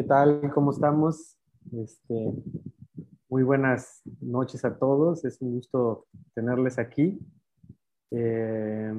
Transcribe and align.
¿Qué 0.00 0.06
tal? 0.06 0.50
¿Cómo 0.54 0.70
estamos? 0.70 1.36
Este, 1.76 2.32
muy 3.28 3.42
buenas 3.42 4.00
noches 4.22 4.64
a 4.64 4.78
todos. 4.78 5.26
Es 5.26 5.42
un 5.42 5.52
gusto 5.56 6.06
tenerles 6.34 6.78
aquí. 6.78 7.18
Eh, 8.10 8.94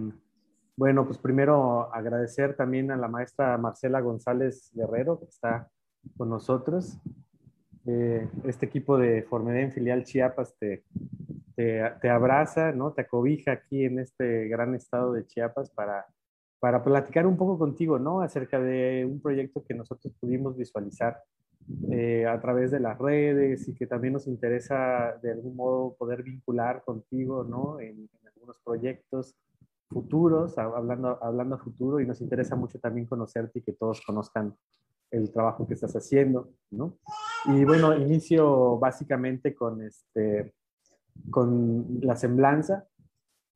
bueno, 0.77 1.07
pues 1.07 1.17
primero 1.17 1.91
agradecer 1.91 2.55
también 2.55 2.91
a 2.91 2.97
la 2.97 3.07
maestra 3.07 3.57
Marcela 3.57 3.99
González 3.99 4.69
Guerrero 4.75 5.17
que 5.19 5.25
está 5.25 5.71
con 6.17 6.29
nosotros. 6.29 6.99
Eh, 7.87 8.29
este 8.43 8.67
equipo 8.67 8.99
de 8.99 9.25
en 9.27 9.71
Filial 9.71 10.03
Chiapas 10.03 10.55
te, 10.59 10.83
te, 11.55 11.81
te, 11.99 12.09
abraza, 12.11 12.73
¿no? 12.73 12.93
te 12.93 13.01
acobija 13.01 13.53
aquí 13.53 13.85
en 13.85 13.97
este 13.97 14.47
gran 14.49 14.75
estado 14.75 15.13
de 15.13 15.25
Chiapas 15.25 15.71
para 15.71 16.05
para 16.61 16.83
platicar 16.83 17.25
un 17.25 17.37
poco 17.37 17.57
contigo, 17.57 17.97
¿no? 17.97 18.21
Acerca 18.21 18.59
de 18.59 19.03
un 19.03 19.19
proyecto 19.19 19.63
que 19.63 19.73
nosotros 19.73 20.13
pudimos 20.19 20.55
visualizar 20.55 21.17
eh, 21.91 22.27
a 22.27 22.39
través 22.39 22.69
de 22.69 22.79
las 22.79 22.99
redes 22.99 23.67
y 23.67 23.73
que 23.73 23.87
también 23.87 24.13
nos 24.13 24.27
interesa 24.27 25.17
de 25.23 25.31
algún 25.31 25.55
modo 25.55 25.95
poder 25.97 26.21
vincular 26.21 26.83
contigo, 26.83 27.43
¿no? 27.43 27.79
En, 27.79 28.07
algunos 28.27 28.59
proyectos 28.63 29.35
futuros, 29.87 30.57
hablando, 30.57 31.17
hablando 31.21 31.55
a 31.55 31.59
futuro, 31.59 31.99
y 31.99 32.05
nos 32.05 32.21
interesa 32.21 32.55
mucho 32.55 32.79
también 32.79 33.07
conocerte 33.07 33.59
y 33.59 33.61
que 33.63 33.73
todos 33.73 34.01
conozcan 34.05 34.55
el 35.09 35.31
trabajo 35.31 35.67
que 35.67 35.73
estás 35.73 35.95
haciendo, 35.95 36.49
¿no? 36.69 36.97
Y 37.45 37.65
bueno, 37.65 37.95
inicio 37.97 38.77
básicamente 38.77 39.55
con, 39.55 39.81
este, 39.81 40.53
con 41.29 41.99
la 42.01 42.15
semblanza, 42.15 42.87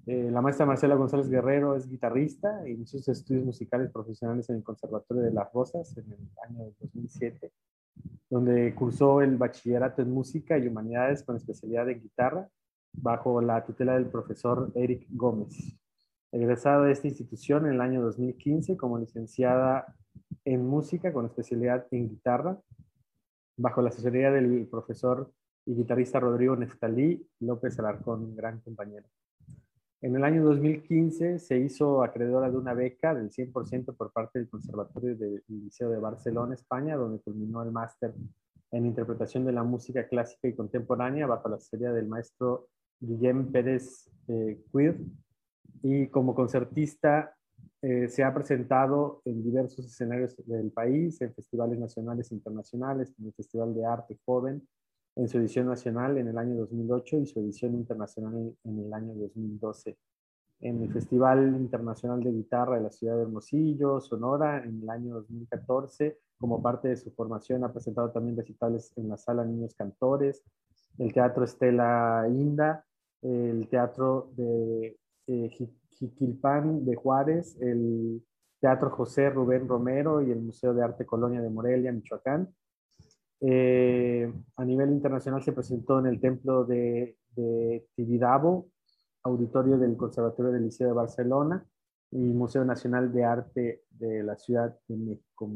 eh, 0.07 0.29
la 0.31 0.39
maestra 0.39 0.67
Marcela 0.67 0.93
González 0.95 1.27
Guerrero 1.27 1.75
es 1.75 1.89
guitarrista, 1.89 2.67
inició 2.69 2.99
sus 2.99 3.07
estudios 3.09 3.43
musicales 3.43 3.91
profesionales 3.91 4.47
en 4.49 4.57
el 4.57 4.63
Conservatorio 4.63 5.23
de 5.23 5.31
Las 5.31 5.51
Rosas 5.51 5.97
en 5.97 6.11
el 6.11 6.29
año 6.47 6.71
2007, 6.79 7.51
donde 8.29 8.75
cursó 8.75 9.21
el 9.21 9.37
bachillerato 9.37 10.03
en 10.03 10.11
música 10.11 10.59
y 10.59 10.67
humanidades 10.67 11.23
con 11.23 11.35
especialidad 11.35 11.89
en 11.89 12.01
guitarra, 12.01 12.47
bajo 12.93 13.41
la 13.41 13.65
tutela 13.65 13.95
del 13.95 14.05
profesor 14.05 14.71
Eric 14.75 15.07
Gómez. 15.09 15.75
Egresada 16.31 16.85
de 16.85 16.91
esta 16.91 17.07
institución 17.07 17.65
en 17.65 17.73
el 17.73 17.81
año 17.81 18.03
2015 18.03 18.77
como 18.77 18.99
licenciada 18.99 19.95
en 20.43 20.67
música 20.67 21.11
con 21.13 21.25
especialidad 21.25 21.87
en 21.89 22.09
guitarra, 22.09 22.59
bajo 23.57 23.81
la 23.81 23.89
asesoría 23.89 24.29
del 24.29 24.67
profesor 24.67 25.31
y 25.65 25.73
guitarrista 25.73 26.19
Rodrigo 26.19 26.55
Neftalí 26.55 27.27
López 27.39 27.79
Alarcón, 27.79 28.35
gran 28.35 28.59
compañero. 28.59 29.07
En 30.05 30.15
el 30.15 30.23
año 30.23 30.43
2015 30.43 31.39
se 31.39 31.57
hizo 31.57 32.03
acreedora 32.03 32.51
de 32.51 32.57
una 32.57 32.75
beca 32.75 33.15
del 33.15 33.31
100% 33.31 33.97
por 33.97 34.11
parte 34.11 34.37
del 34.37 34.47
Conservatorio 34.47 35.15
del 35.15 35.43
Liceo 35.47 35.89
de 35.89 35.97
Barcelona, 35.97 36.53
España, 36.53 36.95
donde 36.95 37.23
culminó 37.23 37.63
el 37.63 37.71
máster 37.71 38.13
en 38.69 38.85
interpretación 38.85 39.45
de 39.45 39.51
la 39.53 39.63
música 39.63 40.07
clásica 40.07 40.47
y 40.47 40.53
contemporánea 40.53 41.25
bajo 41.25 41.49
la 41.49 41.59
serie 41.59 41.89
del 41.89 42.05
maestro 42.05 42.67
Guillem 42.99 43.51
Pérez 43.51 44.07
eh, 44.27 44.63
Y 45.81 46.05
como 46.09 46.35
concertista 46.35 47.35
eh, 47.81 48.07
se 48.07 48.23
ha 48.23 48.31
presentado 48.31 49.23
en 49.25 49.43
diversos 49.43 49.87
escenarios 49.87 50.35
del 50.45 50.71
país, 50.71 51.19
en 51.21 51.33
festivales 51.33 51.79
nacionales 51.79 52.31
e 52.31 52.35
internacionales, 52.35 53.11
como 53.15 53.29
el 53.29 53.33
Festival 53.33 53.73
de 53.73 53.87
Arte 53.87 54.19
Joven, 54.23 54.67
en 55.15 55.29
su 55.29 55.37
edición 55.37 55.67
nacional 55.67 56.17
en 56.17 56.27
el 56.27 56.37
año 56.37 56.55
2008 56.55 57.19
y 57.19 57.27
su 57.27 57.39
edición 57.39 57.73
internacional 57.73 58.53
en 58.63 58.79
el 58.79 58.93
año 58.93 59.13
2012. 59.15 59.97
En 60.61 60.81
el 60.81 60.91
Festival 60.91 61.55
Internacional 61.55 62.23
de 62.23 62.31
Guitarra 62.31 62.77
de 62.77 62.83
la 62.83 62.91
ciudad 62.91 63.15
de 63.15 63.23
Hermosillo, 63.23 64.01
Sonora, 64.01 64.63
en 64.63 64.81
el 64.81 64.89
año 64.89 65.15
2014, 65.15 66.17
como 66.37 66.61
parte 66.61 66.89
de 66.89 66.97
su 66.97 67.11
formación, 67.11 67.63
ha 67.63 67.71
presentado 67.71 68.11
también 68.11 68.37
recitales 68.37 68.91
en 68.95 69.09
la 69.09 69.17
Sala 69.17 69.45
Niños 69.45 69.73
Cantores, 69.75 70.43
el 70.97 71.13
Teatro 71.13 71.43
Estela 71.43 72.25
Inda, 72.29 72.85
el 73.21 73.67
Teatro 73.69 74.31
de 74.35 74.97
eh, 75.27 75.49
de 75.99 76.95
Juárez, 76.95 77.57
el 77.61 78.23
Teatro 78.59 78.89
José 78.91 79.29
Rubén 79.29 79.67
Romero 79.67 80.21
y 80.21 80.31
el 80.31 80.41
Museo 80.41 80.73
de 80.73 80.83
Arte 80.83 81.05
Colonia 81.05 81.41
de 81.41 81.49
Morelia, 81.49 81.91
Michoacán 81.91 82.53
eh, 83.41 84.31
a 84.55 84.65
nivel 84.65 84.91
internacional 84.91 85.43
se 85.43 85.53
presentó 85.53 85.99
en 85.99 86.07
el 86.07 86.19
templo 86.19 86.65
de, 86.65 87.17
de 87.35 87.87
Tibidabo, 87.95 88.69
auditorio 89.23 89.77
del 89.77 89.97
Conservatorio 89.97 90.51
del 90.51 90.65
Liceo 90.65 90.87
de 90.87 90.93
Barcelona 90.93 91.65
y 92.11 92.17
Museo 92.17 92.63
Nacional 92.63 93.11
de 93.11 93.23
Arte 93.25 93.83
de 93.89 94.23
la 94.23 94.35
Ciudad 94.37 94.77
de 94.87 94.95
México 94.95 95.47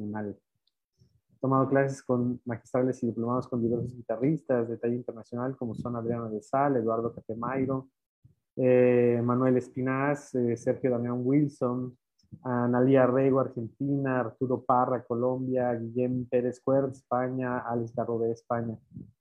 tomado 1.40 1.70
clases 1.70 2.04
con 2.04 2.42
magistrales 2.46 3.02
y 3.02 3.08
diplomados 3.08 3.48
con 3.48 3.62
diversos 3.62 3.96
guitarristas 3.96 4.68
de 4.68 4.78
talla 4.78 4.96
internacional 4.96 5.56
como 5.56 5.74
son 5.74 5.96
Adriano 5.96 6.30
de 6.30 6.42
Sal, 6.42 6.76
Eduardo 6.76 7.14
Catemairo, 7.14 7.90
eh, 8.58 9.22
Manuel 9.24 9.58
Espinaz, 9.58 10.36
eh, 10.36 10.58
Sergio 10.58 10.92
Damián 10.92 11.22
Wilson, 11.24 11.98
Analia 12.44 13.06
Rego, 13.08 13.40
Argentina, 13.40 14.20
Arturo 14.20 14.64
Parra, 14.64 15.04
Colombia, 15.04 15.74
Guillem 15.74 16.26
Pérez 16.26 16.62
Cuert, 16.62 16.92
España, 16.92 17.60
Alex 17.60 17.94
de 17.96 18.32
España. 18.32 18.78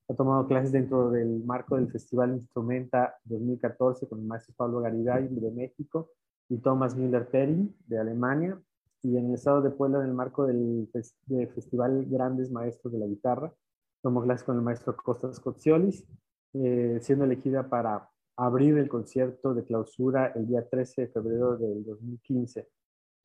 Ha 0.08 0.14
tomado 0.14 0.46
clases 0.46 0.72
dentro 0.72 1.10
del 1.10 1.42
marco 1.44 1.76
del 1.76 1.90
Festival 1.90 2.34
Instrumenta 2.34 3.16
2014 3.24 4.08
con 4.08 4.20
el 4.20 4.26
maestro 4.26 4.54
Pablo 4.56 4.80
Garibay 4.80 5.28
de 5.28 5.50
México 5.50 6.10
y 6.48 6.58
Thomas 6.58 6.96
Müller-Pering 6.96 7.74
de 7.86 7.98
Alemania 7.98 8.60
y 9.02 9.16
en 9.16 9.26
el 9.26 9.34
estado 9.34 9.62
de 9.62 9.70
Puebla 9.70 9.98
en 9.98 10.06
el 10.06 10.14
marco 10.14 10.46
del 10.46 10.88
Festival 10.92 12.06
Grandes 12.08 12.50
Maestros 12.50 12.92
de 12.92 12.98
la 12.98 13.06
Guitarra. 13.06 13.52
Tomó 14.02 14.22
clases 14.22 14.44
con 14.44 14.56
el 14.56 14.62
maestro 14.62 14.96
Costa 14.96 15.32
Scozziolis, 15.32 16.06
eh, 16.54 16.98
siendo 17.02 17.24
elegida 17.24 17.68
para 17.68 18.08
abrir 18.36 18.78
el 18.78 18.88
concierto 18.88 19.54
de 19.54 19.64
clausura 19.64 20.28
el 20.28 20.46
día 20.46 20.66
13 20.66 21.02
de 21.02 21.08
febrero 21.08 21.56
del 21.56 21.84
2015 21.84 22.68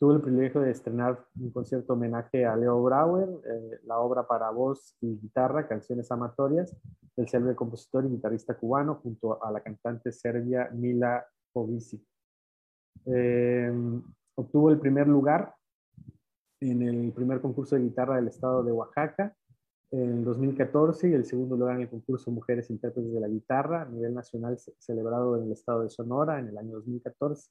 tuve 0.04 0.16
el 0.16 0.22
privilegio 0.22 0.60
de 0.60 0.72
estrenar 0.72 1.26
un 1.40 1.50
concierto 1.52 1.94
homenaje 1.94 2.46
a 2.46 2.58
Leo 2.58 2.84
Brauer, 2.84 3.30
eh, 3.46 3.80
la 3.86 4.00
obra 4.00 4.28
para 4.28 4.50
voz 4.50 4.98
y 5.00 5.18
guitarra, 5.18 5.66
Canciones 5.66 6.12
Amatorias, 6.12 6.76
del 7.16 7.30
célebre 7.30 7.56
compositor 7.56 8.04
y 8.06 8.10
guitarrista 8.10 8.54
cubano, 8.54 8.96
junto 8.96 9.42
a 9.42 9.50
la 9.50 9.62
cantante 9.62 10.12
serbia 10.12 10.70
Mila 10.74 11.26
Povisi. 11.54 12.06
Em, 13.06 14.04
obtuvo 14.36 14.72
el 14.72 14.80
primer 14.82 15.08
lugar 15.08 15.56
en 16.60 16.82
el 16.82 17.14
primer 17.14 17.40
concurso 17.40 17.78
de 17.78 17.84
guitarra 17.84 18.18
del 18.18 18.28
estado 18.28 18.62
de 18.62 18.74
Oaxaca 18.74 19.34
en 19.90 20.26
2014 20.26 21.12
y 21.12 21.14
el 21.14 21.24
segundo 21.24 21.56
lugar 21.56 21.78
en 21.78 21.84
el 21.84 21.90
concurso 21.90 22.30
Mujeres 22.30 22.70
Intérpretes 22.70 23.14
de 23.14 23.22
la 23.22 23.30
Guitarra 23.30 23.84
a 23.84 23.86
nivel 23.86 24.14
nacional 24.14 24.58
celebrado 24.80 25.38
en 25.38 25.44
el 25.44 25.54
estado 25.54 25.84
de 25.84 25.90
Sonora 25.90 26.40
en 26.40 26.50
el 26.50 26.58
año 26.58 26.74
2014. 26.74 27.50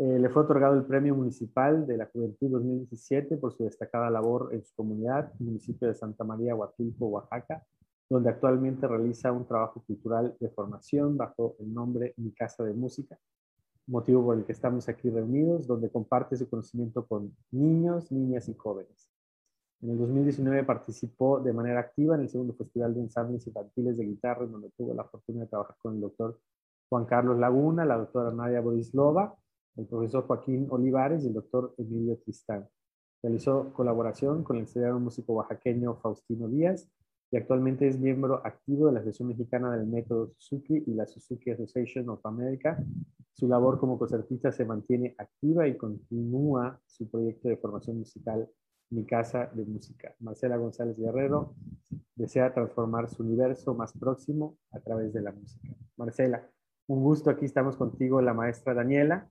Eh, 0.00 0.16
le 0.20 0.28
fue 0.28 0.42
otorgado 0.42 0.76
el 0.76 0.84
Premio 0.84 1.16
Municipal 1.16 1.84
de 1.84 1.96
la 1.96 2.06
Juventud 2.06 2.50
2017 2.50 3.36
por 3.36 3.52
su 3.52 3.64
destacada 3.64 4.08
labor 4.08 4.50
en 4.52 4.64
su 4.64 4.72
comunidad, 4.76 5.32
municipio 5.40 5.88
de 5.88 5.94
Santa 5.96 6.22
María, 6.22 6.54
Huatulco, 6.54 7.06
Oaxaca, 7.06 7.66
donde 8.08 8.30
actualmente 8.30 8.86
realiza 8.86 9.32
un 9.32 9.44
trabajo 9.44 9.82
cultural 9.84 10.36
de 10.38 10.50
formación 10.50 11.16
bajo 11.16 11.56
el 11.58 11.74
nombre 11.74 12.14
Mi 12.16 12.30
Casa 12.30 12.62
de 12.62 12.74
Música, 12.74 13.18
motivo 13.88 14.24
por 14.24 14.38
el 14.38 14.44
que 14.44 14.52
estamos 14.52 14.88
aquí 14.88 15.10
reunidos, 15.10 15.66
donde 15.66 15.90
comparte 15.90 16.36
su 16.36 16.48
conocimiento 16.48 17.04
con 17.04 17.36
niños, 17.50 18.12
niñas 18.12 18.48
y 18.48 18.54
jóvenes. 18.54 19.10
En 19.82 19.90
el 19.90 19.98
2019 19.98 20.62
participó 20.62 21.40
de 21.40 21.52
manera 21.52 21.80
activa 21.80 22.14
en 22.14 22.20
el 22.20 22.28
segundo 22.28 22.54
Festival 22.54 22.94
de 22.94 23.00
Ensambles 23.00 23.48
Infantiles 23.48 23.98
de 23.98 24.04
Guitarra, 24.04 24.46
donde 24.46 24.70
tuvo 24.76 24.94
la 24.94 25.02
fortuna 25.02 25.40
de 25.40 25.48
trabajar 25.48 25.74
con 25.82 25.96
el 25.96 26.02
doctor 26.02 26.38
Juan 26.88 27.04
Carlos 27.04 27.36
Laguna, 27.36 27.84
la 27.84 27.96
doctora 27.96 28.30
Nadia 28.30 28.60
Borislova, 28.60 29.34
el 29.76 29.86
profesor 29.86 30.26
Joaquín 30.26 30.66
Olivares 30.70 31.24
y 31.24 31.28
el 31.28 31.34
doctor 31.34 31.74
Emilio 31.78 32.18
Tristán. 32.18 32.68
Realizó 33.22 33.72
colaboración 33.72 34.44
con 34.44 34.56
el 34.56 34.64
estudiante 34.64 35.00
músico 35.00 35.34
oaxaqueño 35.34 35.96
Faustino 35.96 36.48
Díaz 36.48 36.88
y 37.30 37.36
actualmente 37.36 37.86
es 37.86 37.98
miembro 37.98 38.40
activo 38.44 38.86
de 38.86 38.92
la 38.92 39.00
Asociación 39.00 39.28
Mexicana 39.28 39.76
del 39.76 39.86
Método 39.86 40.32
Suzuki 40.36 40.84
y 40.86 40.94
la 40.94 41.06
Suzuki 41.06 41.50
Association 41.50 42.08
of 42.08 42.24
America. 42.24 42.82
Su 43.32 43.46
labor 43.46 43.78
como 43.78 43.98
concertista 43.98 44.50
se 44.50 44.64
mantiene 44.64 45.14
activa 45.18 45.68
y 45.68 45.76
continúa 45.76 46.80
su 46.86 47.08
proyecto 47.10 47.48
de 47.48 47.56
formación 47.56 47.98
musical 47.98 48.48
Mi 48.90 49.04
Casa 49.04 49.50
de 49.54 49.64
Música. 49.64 50.14
Marcela 50.20 50.56
González 50.56 50.98
Guerrero 50.98 51.54
desea 52.14 52.52
transformar 52.52 53.08
su 53.08 53.22
universo 53.22 53.74
más 53.74 53.92
próximo 53.92 54.56
a 54.72 54.80
través 54.80 55.12
de 55.12 55.22
la 55.22 55.32
música. 55.32 55.68
Marcela, 55.96 56.48
un 56.88 57.02
gusto. 57.02 57.28
Aquí 57.30 57.44
estamos 57.44 57.76
contigo, 57.76 58.22
la 58.22 58.32
maestra 58.32 58.72
Daniela. 58.72 59.30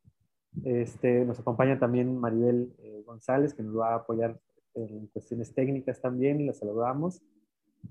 Este, 0.64 1.26
nos 1.26 1.40
acompaña 1.40 1.80
también 1.80 2.18
Maribel 2.18 2.74
eh, 2.80 3.04
González, 3.06 3.54
que 3.54 3.64
nos 3.64 3.78
va 3.78 3.94
a 3.94 3.96
apoyar 3.98 4.40
en 4.74 5.08
cuestiones 5.08 5.54
técnicas 5.54 6.02
también, 6.02 6.46
la 6.46 6.54
saludamos. 6.54 7.22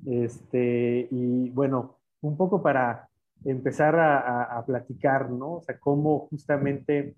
Este, 0.05 1.09
y 1.11 1.51
bueno, 1.51 1.99
un 2.21 2.37
poco 2.37 2.63
para 2.63 3.09
empezar 3.45 3.97
a, 3.99 4.65
platicar, 4.67 5.31
¿no? 5.31 5.55
O 5.55 5.63
sea, 5.63 5.79
cómo 5.79 6.27
justamente 6.31 7.15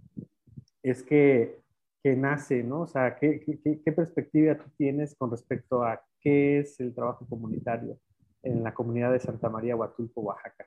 es 0.82 1.02
que 1.02 1.58
que 2.02 2.14
nace, 2.14 2.62
¿no? 2.62 2.82
O 2.82 2.86
sea, 2.86 3.16
¿qué, 3.16 3.40
qué, 3.40 3.80
qué 3.84 3.92
perspectiva 3.92 4.56
tú 4.56 4.70
tienes 4.76 5.14
con 5.16 5.30
respecto 5.30 5.82
a 5.82 6.00
qué 6.20 6.60
es 6.60 6.78
el 6.80 6.94
trabajo 6.94 7.26
comunitario 7.26 7.98
en 8.42 8.62
la 8.62 8.72
comunidad 8.72 9.12
de 9.12 9.20
Santa 9.20 9.48
María 9.48 9.76
Huatulco, 9.76 10.20
Oaxaca? 10.20 10.66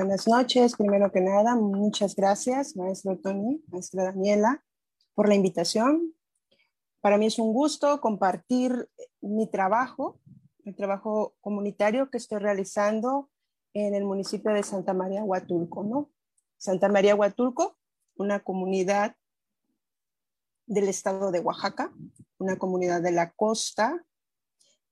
Buenas 0.00 0.28
noches, 0.28 0.76
primero 0.76 1.10
que 1.10 1.20
nada, 1.20 1.56
muchas 1.56 2.14
gracias, 2.14 2.76
maestro 2.76 3.18
Tony, 3.18 3.64
maestra 3.66 4.04
Daniela, 4.04 4.64
por 5.12 5.28
la 5.28 5.34
invitación. 5.34 6.14
Para 7.00 7.18
mí 7.18 7.26
es 7.26 7.40
un 7.40 7.52
gusto 7.52 8.00
compartir 8.00 8.88
mi 9.20 9.50
trabajo, 9.50 10.20
el 10.64 10.76
trabajo 10.76 11.34
comunitario 11.40 12.10
que 12.10 12.18
estoy 12.18 12.38
realizando 12.38 13.28
en 13.74 13.92
el 13.92 14.04
municipio 14.04 14.52
de 14.52 14.62
Santa 14.62 14.94
María 14.94 15.24
Huatulco, 15.24 15.82
¿no? 15.82 16.12
Santa 16.58 16.88
María 16.88 17.16
Huatulco, 17.16 17.76
una 18.14 18.38
comunidad 18.38 19.16
del 20.66 20.88
estado 20.88 21.32
de 21.32 21.40
Oaxaca, 21.40 21.92
una 22.38 22.56
comunidad 22.56 23.02
de 23.02 23.10
la 23.10 23.32
costa, 23.32 24.06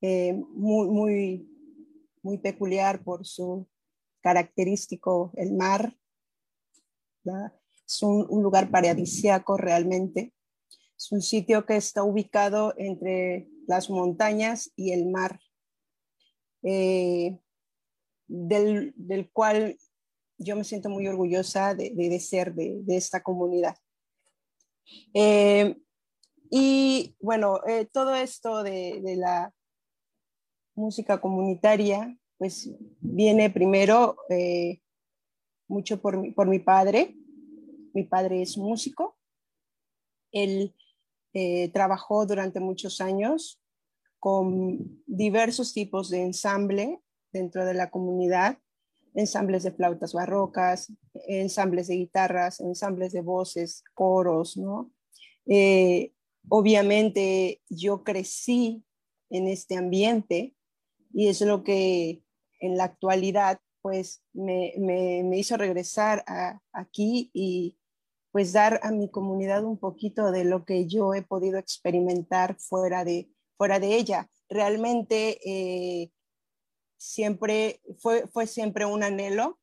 eh, 0.00 0.32
muy, 0.35 0.88
muy, 0.88 1.49
muy 2.23 2.38
peculiar 2.38 3.05
por 3.05 3.25
su 3.25 3.69
característico, 4.26 5.31
el 5.37 5.52
mar. 5.52 5.96
Es 7.87 8.02
un, 8.02 8.26
lugar 8.43 8.73
paradisíaco 8.73 9.56
realmente. 9.56 10.34
Es 10.99 11.12
un 11.12 11.23
sitio 11.23 11.64
que 11.64 11.76
está 11.76 12.02
ubicado 12.02 12.75
entre 12.76 13.49
las 13.69 13.88
montañas 13.88 14.73
y 14.75 14.90
el 14.90 15.06
mar, 15.06 15.38
eh, 16.64 17.38
del, 18.26 18.94
del, 18.96 19.31
cual 19.31 19.78
yo 20.38 20.56
me 20.56 20.64
siento 20.64 20.88
muy 20.90 21.06
orgullosa 21.06 21.76
de, 21.76 21.93
de, 21.94 22.19
ser 22.19 22.52
de, 22.52 22.81
de, 22.82 22.96
esta 22.96 23.23
comunidad. 23.23 23.76
Eh, 25.14 25.76
y 26.50 27.14
bueno, 27.20 27.61
eh, 27.69 27.87
todo 27.93 28.17
esto 28.17 28.64
de, 28.64 29.00
de, 29.05 29.14
la 29.14 29.55
música 30.75 31.20
comunitaria 31.20 32.19
pues 32.38 32.71
viene 33.00 33.50
primero 33.50 34.17
eh, 34.29 34.81
mucho 35.69 36.00
por 36.00 36.19
mi, 36.19 36.33
por 36.33 36.49
mi 36.49 36.59
padre. 36.59 37.17
Mi 37.94 38.05
padre 38.05 38.43
es 38.43 38.59
músico. 38.59 39.17
Él 40.33 40.75
eh, 41.33 41.71
trabajó 41.73 42.27
durante 42.27 42.61
muchos 42.61 43.00
años 43.00 43.61
con 44.19 45.03
diversos 45.06 45.73
tipos 45.73 46.11
de 46.11 46.23
ensamble 46.23 47.00
dentro 47.33 47.65
de 47.65 47.75
la 47.75 47.91
comunidad, 47.91 48.59
ensambles 49.15 49.62
de 49.62 49.73
flautas 49.73 50.12
barrocas, 50.12 50.93
ensambles 51.29 51.88
de 51.88 51.97
guitarras, 51.97 52.61
ensambles 52.61 53.12
de 53.12 53.21
voces, 53.21 53.85
coros, 53.94 54.56
¿no? 54.56 54.91
Eh, 55.47 56.12
obviamente 56.49 57.62
yo 57.69 58.03
crecí 58.03 58.85
en 59.31 59.49
este 59.49 59.77
ambiente 59.77 60.55
y 61.12 61.29
es 61.29 61.41
lo 61.41 61.62
que 61.62 62.23
en 62.58 62.76
la 62.76 62.85
actualidad, 62.85 63.61
pues 63.82 64.23
me, 64.32 64.75
me, 64.79 65.38
hizo 65.38 65.56
regresar 65.56 66.25
a, 66.26 66.61
aquí 66.73 67.31
y 67.32 67.79
pues 68.32 68.53
dar 68.53 68.81
a 68.82 68.91
mi 68.91 69.11
comunidad 69.11 69.64
un 69.64 69.79
poquito 69.79 70.31
de 70.31 70.44
lo 70.44 70.64
que 70.64 70.87
yo 70.87 71.14
he 71.14 71.23
podido 71.23 71.58
experimentar 71.58 72.56
fuera 72.58 73.05
de, 73.05 73.31
fuera 73.56 73.79
de 73.79 73.97
ella. 73.97 74.29
Realmente 74.49 75.38
eh, 75.44 76.11
siempre 76.99 77.81
fue, 77.99 78.26
fue 78.29 78.47
siempre 78.47 78.85
un 78.85 79.02
anhelo 79.02 79.59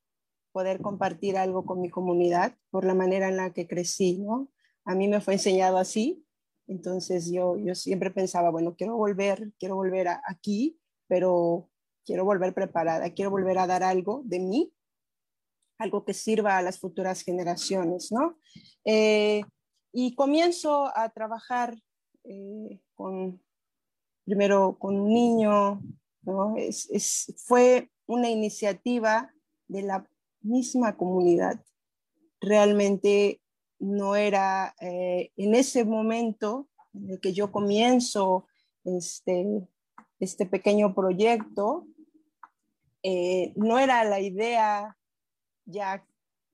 poder 0.51 0.81
compartir 0.81 1.38
algo 1.38 1.66
con 1.66 1.81
mi 1.81 1.89
comunidad 1.89 2.56
por 2.69 2.86
la 2.86 2.94
manera 2.94 3.28
en 3.28 3.38
la 3.38 3.54
que 3.54 3.68
crecí, 3.68 4.19
¿no? 4.19 4.50
A 4.86 4.96
mí 4.96 5.07
me 5.07 5.22
fue 5.22 5.34
enseñado 5.34 5.78
así, 5.78 6.25
entonces 6.68 7.31
yo, 7.31 7.57
yo 7.57 7.75
siempre 7.75 8.12
pensaba, 8.12 8.50
bueno, 8.50 8.75
quiero 8.75 8.96
volver, 8.96 9.51
quiero 9.60 9.75
volver 9.75 10.07
a, 10.07 10.22
aquí, 10.25 10.80
pero 11.07 11.69
quiero 12.06 12.26
volver 12.26 12.54
preparada, 12.54 13.14
quiero 13.14 13.32
volver 13.32 13.58
a 13.58 13.68
dar 13.68 13.84
algo 13.84 14.22
de 14.26 14.40
mí, 14.40 14.74
algo 15.78 16.06
que 16.06 16.14
sirva 16.14 16.58
a 16.58 16.62
las 16.62 16.80
futuras 16.80 17.22
generaciones, 17.22 18.12
¿no? 18.12 18.38
Eh, 18.86 19.42
y 19.92 20.16
comienzo 20.16 20.92
a 20.96 21.10
trabajar 21.10 21.76
eh, 22.24 22.82
con, 22.96 23.42
primero 24.26 24.78
con 24.80 25.00
un 25.00 25.14
niño, 25.14 25.82
¿no? 26.22 26.56
Es, 26.58 27.34
fue 27.46 27.90
una 28.06 28.30
iniciativa 28.30 29.34
de 29.68 29.84
la 29.84 30.08
misma 30.42 30.98
comunidad. 30.98 31.64
Realmente 32.42 33.42
no 33.80 34.16
era 34.16 34.76
eh, 34.80 35.32
en 35.36 35.56
ese 35.56 35.86
momento 35.86 36.70
en 36.94 37.12
el 37.12 37.20
que 37.20 37.34
yo 37.34 37.52
comienzo 37.52 38.48
este, 38.84 39.68
este 40.20 40.46
pequeño 40.46 40.94
proyecto, 40.94 41.88
eh, 43.04 43.54
no 43.56 43.78
era 43.80 44.04
la 44.06 44.20
idea 44.20 44.98
ya 45.66 46.06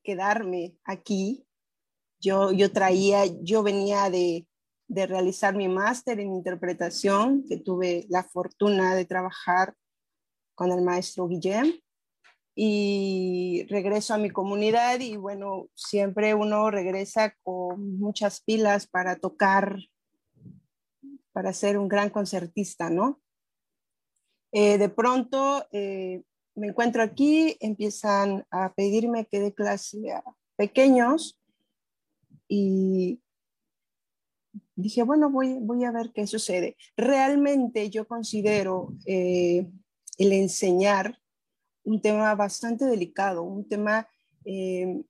quedarme 0.04 0.76
aquí. 0.84 1.46
Yo, 2.20 2.52
yo 2.52 2.72
traía, 2.72 3.26
yo 3.42 3.64
venía 3.64 4.10
de, 4.10 4.46
de 4.88 5.06
realizar 5.06 5.56
mi 5.56 5.68
máster 5.68 6.20
en 6.20 6.34
interpretación, 6.34 7.46
que 7.48 7.58
tuve 7.58 8.06
la 8.10 8.24
fortuna 8.24 8.96
de 8.96 9.06
trabajar 9.06 9.76
con 10.56 10.72
el 10.72 10.82
maestro 10.82 11.28
Guillem. 11.28 11.80
Y 12.56 13.66
regreso 13.70 14.14
a 14.14 14.18
mi 14.18 14.32
comunidad 14.32 15.00
y 15.00 15.16
bueno, 15.16 15.70
siempre 15.76 16.34
uno 16.34 16.70
regresa 16.70 17.34
con 17.42 17.98
muchas 17.98 18.42
pilas 18.42 18.86
para 18.86 19.16
tocar, 19.16 19.78
para 21.32 21.54
ser 21.54 21.78
un 21.78 21.88
gran 21.88 22.10
concertista, 22.10 22.90
¿no? 22.90 23.22
Eh, 24.52 24.78
de 24.78 24.90
pronto 24.90 25.66
eh, 25.72 26.24
me 26.60 26.68
encuentro 26.68 27.02
aquí, 27.02 27.58
empiezan 27.60 28.46
a 28.52 28.74
pedirme 28.74 29.26
que 29.26 29.40
dé 29.40 29.54
clase 29.54 30.12
a 30.12 30.24
pequeños 30.56 31.40
y 32.48 33.22
dije, 34.76 35.04
bueno, 35.04 35.30
voy, 35.30 35.58
voy 35.62 35.86
a 35.86 35.92
ver 35.92 36.12
qué 36.14 36.28
sucede. 36.28 36.76
Realmente 36.98 37.90
yo 37.90 38.08
considero 38.08 38.94
eh, 39.06 39.68
el 40.18 40.34
enseñar 40.34 41.18
un 41.84 42.02
tema 42.02 42.36
bastante 42.36 42.86
delicado, 42.86 43.44
un 43.44 43.68
tema 43.68 44.08
eh, 44.46 45.02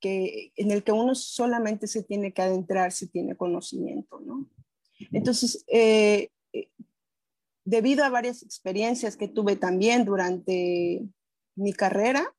que, 0.00 0.52
en 0.56 0.70
el 0.70 0.82
que 0.82 0.92
uno 0.92 1.14
solamente 1.14 1.86
se 1.86 2.02
tiene 2.02 2.32
que 2.32 2.42
adentrar 2.42 2.92
si 2.92 3.08
tiene 3.08 3.36
conocimiento, 3.36 4.20
¿no? 4.20 4.48
Entonces, 5.10 5.64
eh, 5.68 6.30
debido 7.64 8.04
a 8.04 8.10
varias 8.10 8.42
experiencias 8.42 9.16
que 9.16 9.28
tuve 9.28 9.56
también 9.56 10.04
durante 10.04 11.02
mi 11.54 11.72
carrera, 11.72 12.34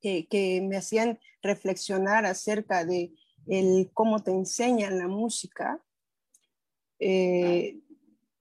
que, 0.00 0.60
me 0.62 0.76
hacían 0.76 1.18
reflexionar 1.42 2.26
acerca 2.26 2.84
de 2.84 3.14
el 3.46 3.90
cómo 3.94 4.22
te 4.22 4.32
enseñan 4.32 4.98
la 4.98 5.08
música, 5.08 5.82
eh, 6.98 7.80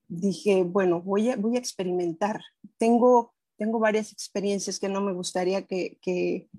dije, 0.07 0.63
bueno, 0.63 1.01
voy 1.01 1.29
a, 1.29 1.37
voy 1.37 1.55
a 1.55 1.59
experimentar. 1.59 2.41
Tengo, 2.77 3.33
tengo 3.57 3.79
varias 3.79 4.11
experiencias 4.11 4.79
que 4.79 4.89
no 4.89 5.01
me 5.01 5.13
gustaría 5.13 5.65
que, 5.65 5.97
que, 6.01 6.49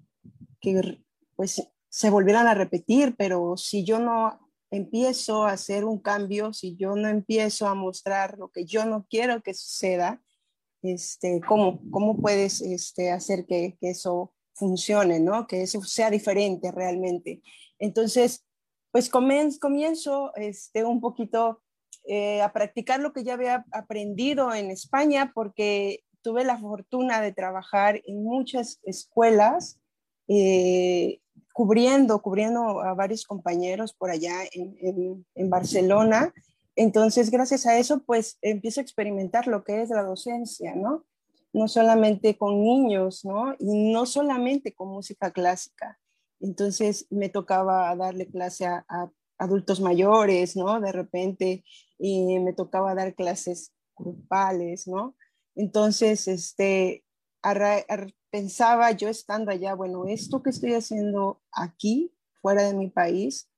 que 0.60 0.98
pues, 1.36 1.62
se 1.88 2.10
volvieran 2.10 2.46
a 2.46 2.54
repetir, 2.54 3.14
pero 3.16 3.56
si 3.56 3.84
yo 3.84 3.98
no 3.98 4.43
empiezo 4.76 5.44
a 5.44 5.52
hacer 5.52 5.84
un 5.84 5.98
cambio, 5.98 6.52
si 6.52 6.76
yo 6.76 6.94
no 6.96 7.08
empiezo 7.08 7.68
a 7.68 7.74
mostrar 7.74 8.38
lo 8.38 8.50
que 8.50 8.64
yo 8.64 8.84
no 8.84 9.06
quiero 9.08 9.42
que 9.42 9.54
suceda, 9.54 10.22
este, 10.82 11.40
¿cómo, 11.46 11.80
cómo 11.90 12.16
puedes 12.20 12.60
este, 12.60 13.10
hacer 13.10 13.46
que, 13.46 13.76
que, 13.80 13.90
eso 13.90 14.34
funcione, 14.52 15.20
¿no? 15.20 15.46
que 15.46 15.62
eso 15.62 15.82
sea 15.82 16.10
diferente 16.10 16.70
realmente? 16.72 17.42
Entonces, 17.78 18.44
pues 18.90 19.08
comienzo, 19.08 19.58
comienzo 19.60 20.34
este, 20.36 20.84
un 20.84 21.00
poquito 21.00 21.62
eh, 22.06 22.42
a 22.42 22.52
practicar 22.52 23.00
lo 23.00 23.12
que 23.12 23.24
ya 23.24 23.34
había 23.34 23.64
aprendido 23.72 24.52
en 24.52 24.70
España 24.70 25.32
porque 25.34 26.04
tuve 26.22 26.44
la 26.44 26.58
fortuna 26.58 27.20
de 27.20 27.32
trabajar 27.32 28.02
en 28.06 28.22
muchas 28.22 28.80
escuelas 28.84 29.80
eh, 30.28 31.20
cubriendo, 31.52 32.20
cubriendo 32.20 32.80
a 32.82 32.94
varios 32.94 33.24
compañeros 33.24 33.92
por 33.92 34.10
allá 34.10 34.42
en, 34.52 35.24
en, 35.34 35.50
Barcelona. 35.50 36.34
Entonces, 36.76 37.30
gracias 37.30 37.66
a 37.66 37.78
eso, 37.78 38.02
pues 38.04 38.38
empiezo 38.42 38.80
a 38.80 38.82
experimentar 38.82 39.46
lo 39.46 39.62
que 39.62 39.82
es 39.82 39.90
la 39.90 40.02
docencia, 40.02 40.74
¿no? 40.74 41.04
No 41.52 41.68
solamente 41.68 42.36
con 42.36 42.60
niños, 42.60 43.24
¿no? 43.24 43.54
Y 43.58 43.92
no 43.92 44.06
solamente 44.06 44.74
con 44.74 44.88
música 44.88 45.30
clásica. 45.30 45.98
Entonces, 46.40 47.06
me 47.10 47.28
tocaba 47.28 47.94
darle 47.94 48.26
clase 48.26 48.66
a, 48.66 48.84
a 48.88 49.10
adultos 49.38 49.80
mayores, 49.80 50.56
¿no? 50.56 50.80
De 50.80 50.90
repente, 50.90 51.64
y 51.98 52.38
me 52.40 52.52
tocaba 52.52 52.94
dar 52.94 53.14
clases 53.14 53.72
grupales, 53.96 54.88
¿no? 54.88 55.14
Entonces, 55.54 56.26
este, 56.26 57.04
a, 57.42 57.52
a, 57.52 58.06
pensaba 58.34 58.90
yo 58.90 59.08
estando 59.08 59.52
allá, 59.52 59.76
bueno, 59.76 60.06
esto 60.06 60.42
que 60.42 60.50
estoy 60.50 60.74
haciendo 60.74 61.40
aquí 61.52 62.12
fuera 62.42 62.64
de 62.64 62.74
mi 62.74 62.90
país, 62.90 63.48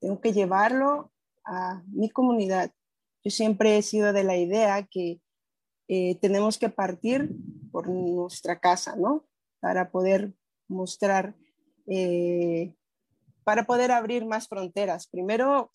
tengo 0.00 0.18
que 0.22 0.32
llevarlo 0.32 1.12
a 1.44 1.82
mi 1.88 2.08
comunidad. 2.08 2.72
Yo 3.22 3.30
siempre 3.30 3.76
he 3.76 3.82
sido 3.82 4.14
de 4.14 4.24
la 4.24 4.38
idea 4.38 4.82
que 4.90 5.20
eh, 5.88 6.14
tenemos 6.22 6.56
que 6.56 6.70
partir 6.70 7.36
por 7.70 7.90
nuestra 7.90 8.58
casa, 8.60 8.96
¿no? 8.96 9.28
Para 9.60 9.90
poder 9.90 10.32
mostrar, 10.68 11.36
eh, 11.86 12.74
para 13.44 13.66
poder 13.66 13.92
abrir 13.92 14.24
más 14.24 14.48
fronteras. 14.48 15.06
Primero, 15.06 15.70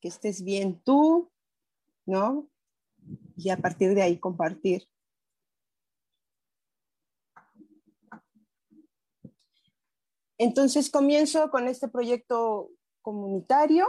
que 0.00 0.08
estés 0.08 0.42
bien 0.42 0.80
tú, 0.82 1.30
¿no? 2.06 2.48
Y 3.36 3.50
a 3.50 3.58
partir 3.58 3.94
de 3.94 4.00
ahí 4.00 4.18
compartir. 4.18 4.88
Entonces 10.38 10.90
comienzo 10.90 11.50
con 11.50 11.68
este 11.68 11.88
proyecto 11.88 12.70
comunitario 13.02 13.86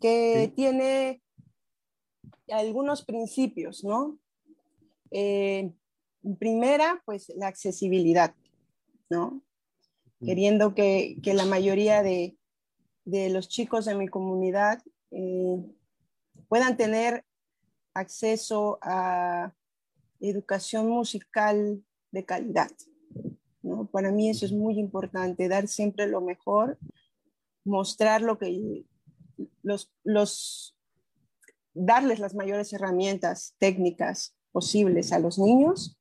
que 0.00 0.52
tiene 0.56 1.22
algunos 2.48 3.04
principios, 3.04 3.84
¿no? 3.84 4.18
Eh, 5.10 5.72
primera, 6.38 7.02
pues 7.04 7.30
la 7.36 7.48
accesibilidad, 7.48 8.34
¿no? 9.08 9.42
Queriendo 10.24 10.74
que, 10.74 11.18
la 11.24 11.44
mayoría 11.44 12.02
de, 12.02 12.36
los 13.04 13.48
chicos 13.48 13.86
de 13.86 13.94
mi 13.94 14.08
comunidad 14.08 14.82
eh, 15.10 15.62
puedan 16.48 16.76
tener 16.76 17.24
acceso 17.94 18.78
a 18.82 19.54
educación 20.20 20.88
musical 20.88 21.82
de 22.12 22.24
calidad. 22.24 22.70
¿No? 23.80 23.90
Para 23.90 24.10
mí 24.10 24.28
eso 24.28 24.46
es 24.46 24.52
muy 24.52 24.78
importante, 24.78 25.48
dar 25.48 25.68
siempre 25.68 26.06
lo 26.06 26.20
mejor, 26.20 26.78
mostrar 27.64 28.22
lo 28.22 28.38
que 28.38 28.84
los, 29.62 29.92
los 30.04 30.76
darles 31.74 32.18
las 32.18 32.34
mayores 32.34 32.72
herramientas 32.72 33.54
técnicas 33.58 34.36
posibles 34.52 35.12
a 35.12 35.18
los 35.18 35.38
niños, 35.38 35.98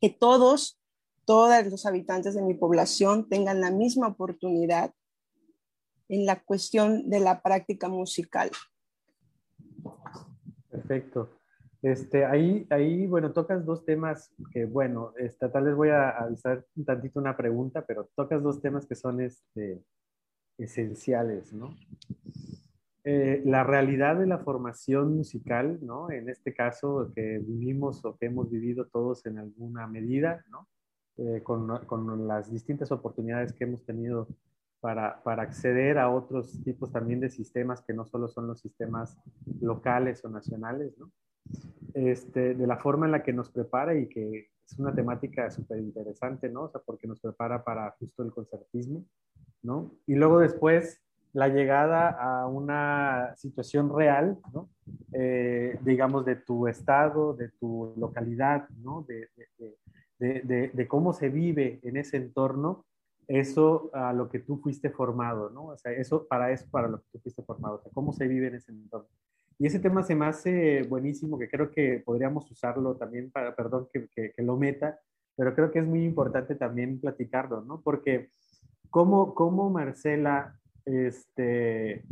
que 0.00 0.10
todos, 0.10 0.80
todos 1.24 1.66
los 1.66 1.86
habitantes 1.86 2.34
de 2.34 2.42
mi 2.42 2.54
población 2.54 3.28
tengan 3.28 3.60
la 3.60 3.70
misma 3.70 4.08
oportunidad 4.08 4.92
en 6.08 6.26
la 6.26 6.42
cuestión 6.42 7.08
de 7.10 7.20
la 7.20 7.42
práctica 7.42 7.88
musical. 7.88 8.50
Perfecto. 10.70 11.37
Este, 11.80 12.24
ahí, 12.24 12.66
ahí, 12.70 13.06
bueno, 13.06 13.32
tocas 13.32 13.64
dos 13.64 13.84
temas 13.84 14.34
que, 14.50 14.64
bueno, 14.64 15.12
esta, 15.16 15.50
tal 15.52 15.64
vez 15.64 15.76
voy 15.76 15.90
a 15.90 16.10
avisar 16.10 16.64
un 16.74 16.84
tantito 16.84 17.20
una 17.20 17.36
pregunta, 17.36 17.84
pero 17.86 18.08
tocas 18.16 18.42
dos 18.42 18.60
temas 18.60 18.84
que 18.86 18.96
son 18.96 19.20
este, 19.20 19.80
esenciales, 20.58 21.52
¿no? 21.52 21.76
Eh, 23.04 23.42
la 23.44 23.62
realidad 23.62 24.16
de 24.16 24.26
la 24.26 24.38
formación 24.38 25.16
musical, 25.16 25.78
¿no? 25.80 26.10
En 26.10 26.28
este 26.28 26.52
caso 26.52 27.12
que 27.14 27.38
vivimos 27.38 28.04
o 28.04 28.16
que 28.16 28.26
hemos 28.26 28.50
vivido 28.50 28.86
todos 28.86 29.24
en 29.26 29.38
alguna 29.38 29.86
medida, 29.86 30.44
¿no? 30.50 30.68
Eh, 31.16 31.42
con, 31.42 32.28
las 32.28 32.50
distintas 32.50 32.92
oportunidades 32.92 33.52
que 33.52 33.64
hemos 33.64 33.84
tenido 33.84 34.28
para, 34.80 35.22
para, 35.22 35.42
acceder 35.42 35.98
a 35.98 36.10
otros 36.10 36.62
tipos 36.64 36.92
también 36.92 37.20
de 37.20 37.30
sistemas 37.30 37.82
que 37.82 37.92
no 37.92 38.04
solo 38.04 38.28
son 38.28 38.46
los 38.46 38.60
sistemas 38.60 39.16
locales 39.60 40.24
o 40.24 40.28
nacionales, 40.28 40.96
¿no? 40.98 41.10
Este, 41.94 42.54
de 42.54 42.66
la 42.66 42.76
forma 42.76 43.06
en 43.06 43.12
la 43.12 43.22
que 43.22 43.32
nos 43.32 43.50
prepara 43.50 43.94
y 43.94 44.08
que 44.08 44.50
es 44.64 44.78
una 44.78 44.94
temática 44.94 45.50
súper 45.50 45.78
interesante, 45.78 46.48
¿no? 46.48 46.64
O 46.64 46.68
sea, 46.68 46.80
porque 46.84 47.08
nos 47.08 47.20
prepara 47.20 47.64
para 47.64 47.90
justo 47.98 48.22
el 48.22 48.32
concertismo, 48.32 49.04
¿no? 49.62 49.90
Y 50.06 50.14
luego 50.14 50.38
después 50.38 51.02
la 51.32 51.48
llegada 51.48 52.10
a 52.10 52.46
una 52.46 53.34
situación 53.36 53.94
real, 53.94 54.38
¿no? 54.52 54.68
Eh, 55.12 55.78
digamos, 55.82 56.24
de 56.24 56.36
tu 56.36 56.68
estado, 56.68 57.34
de 57.34 57.48
tu 57.48 57.94
localidad, 57.96 58.68
¿no? 58.82 59.04
De, 59.08 59.28
de, 60.18 60.70
de, 60.72 60.88
cómo 60.88 61.12
se 61.12 61.28
vive 61.28 61.80
en 61.82 61.96
ese 61.96 62.16
entorno, 62.16 62.84
eso 63.26 63.90
a 63.92 64.12
lo 64.12 64.28
que 64.28 64.38
tú 64.38 64.58
fuiste 64.58 64.90
formado, 64.90 65.50
¿no? 65.50 65.66
O 65.66 65.76
sea, 65.76 65.92
eso 65.92 66.26
para 66.26 66.50
eso, 66.50 66.66
para 66.70 66.88
lo 66.88 66.98
que 66.98 67.06
tú 67.12 67.18
fuiste 67.20 67.42
formado, 67.42 67.76
o 67.76 67.80
sea, 67.80 67.92
cómo 67.92 68.12
se 68.12 68.26
vive 68.26 68.48
en 68.48 68.54
ese 68.56 68.72
entorno. 68.72 69.08
Y 69.58 69.66
ese 69.66 69.80
tema 69.80 70.04
se 70.04 70.14
me 70.14 70.26
hace 70.26 70.84
buenísimo, 70.84 71.38
que 71.38 71.48
creo 71.48 71.70
que 71.70 72.00
podríamos 72.04 72.48
usarlo 72.50 72.96
también 72.96 73.30
para, 73.30 73.56
perdón 73.56 73.88
que, 73.92 74.32
lo 74.38 74.56
meta, 74.56 75.00
pero 75.36 75.54
creo 75.54 75.72
que 75.72 75.80
es 75.80 75.86
muy 75.86 76.04
importante 76.04 76.54
también 76.54 77.00
platicarlo, 77.00 77.62
¿no? 77.62 77.80
Porque 77.82 78.30
cómo, 78.88 79.34
cómo 79.34 79.68
Marcela 79.68 80.58
este, 80.84 82.04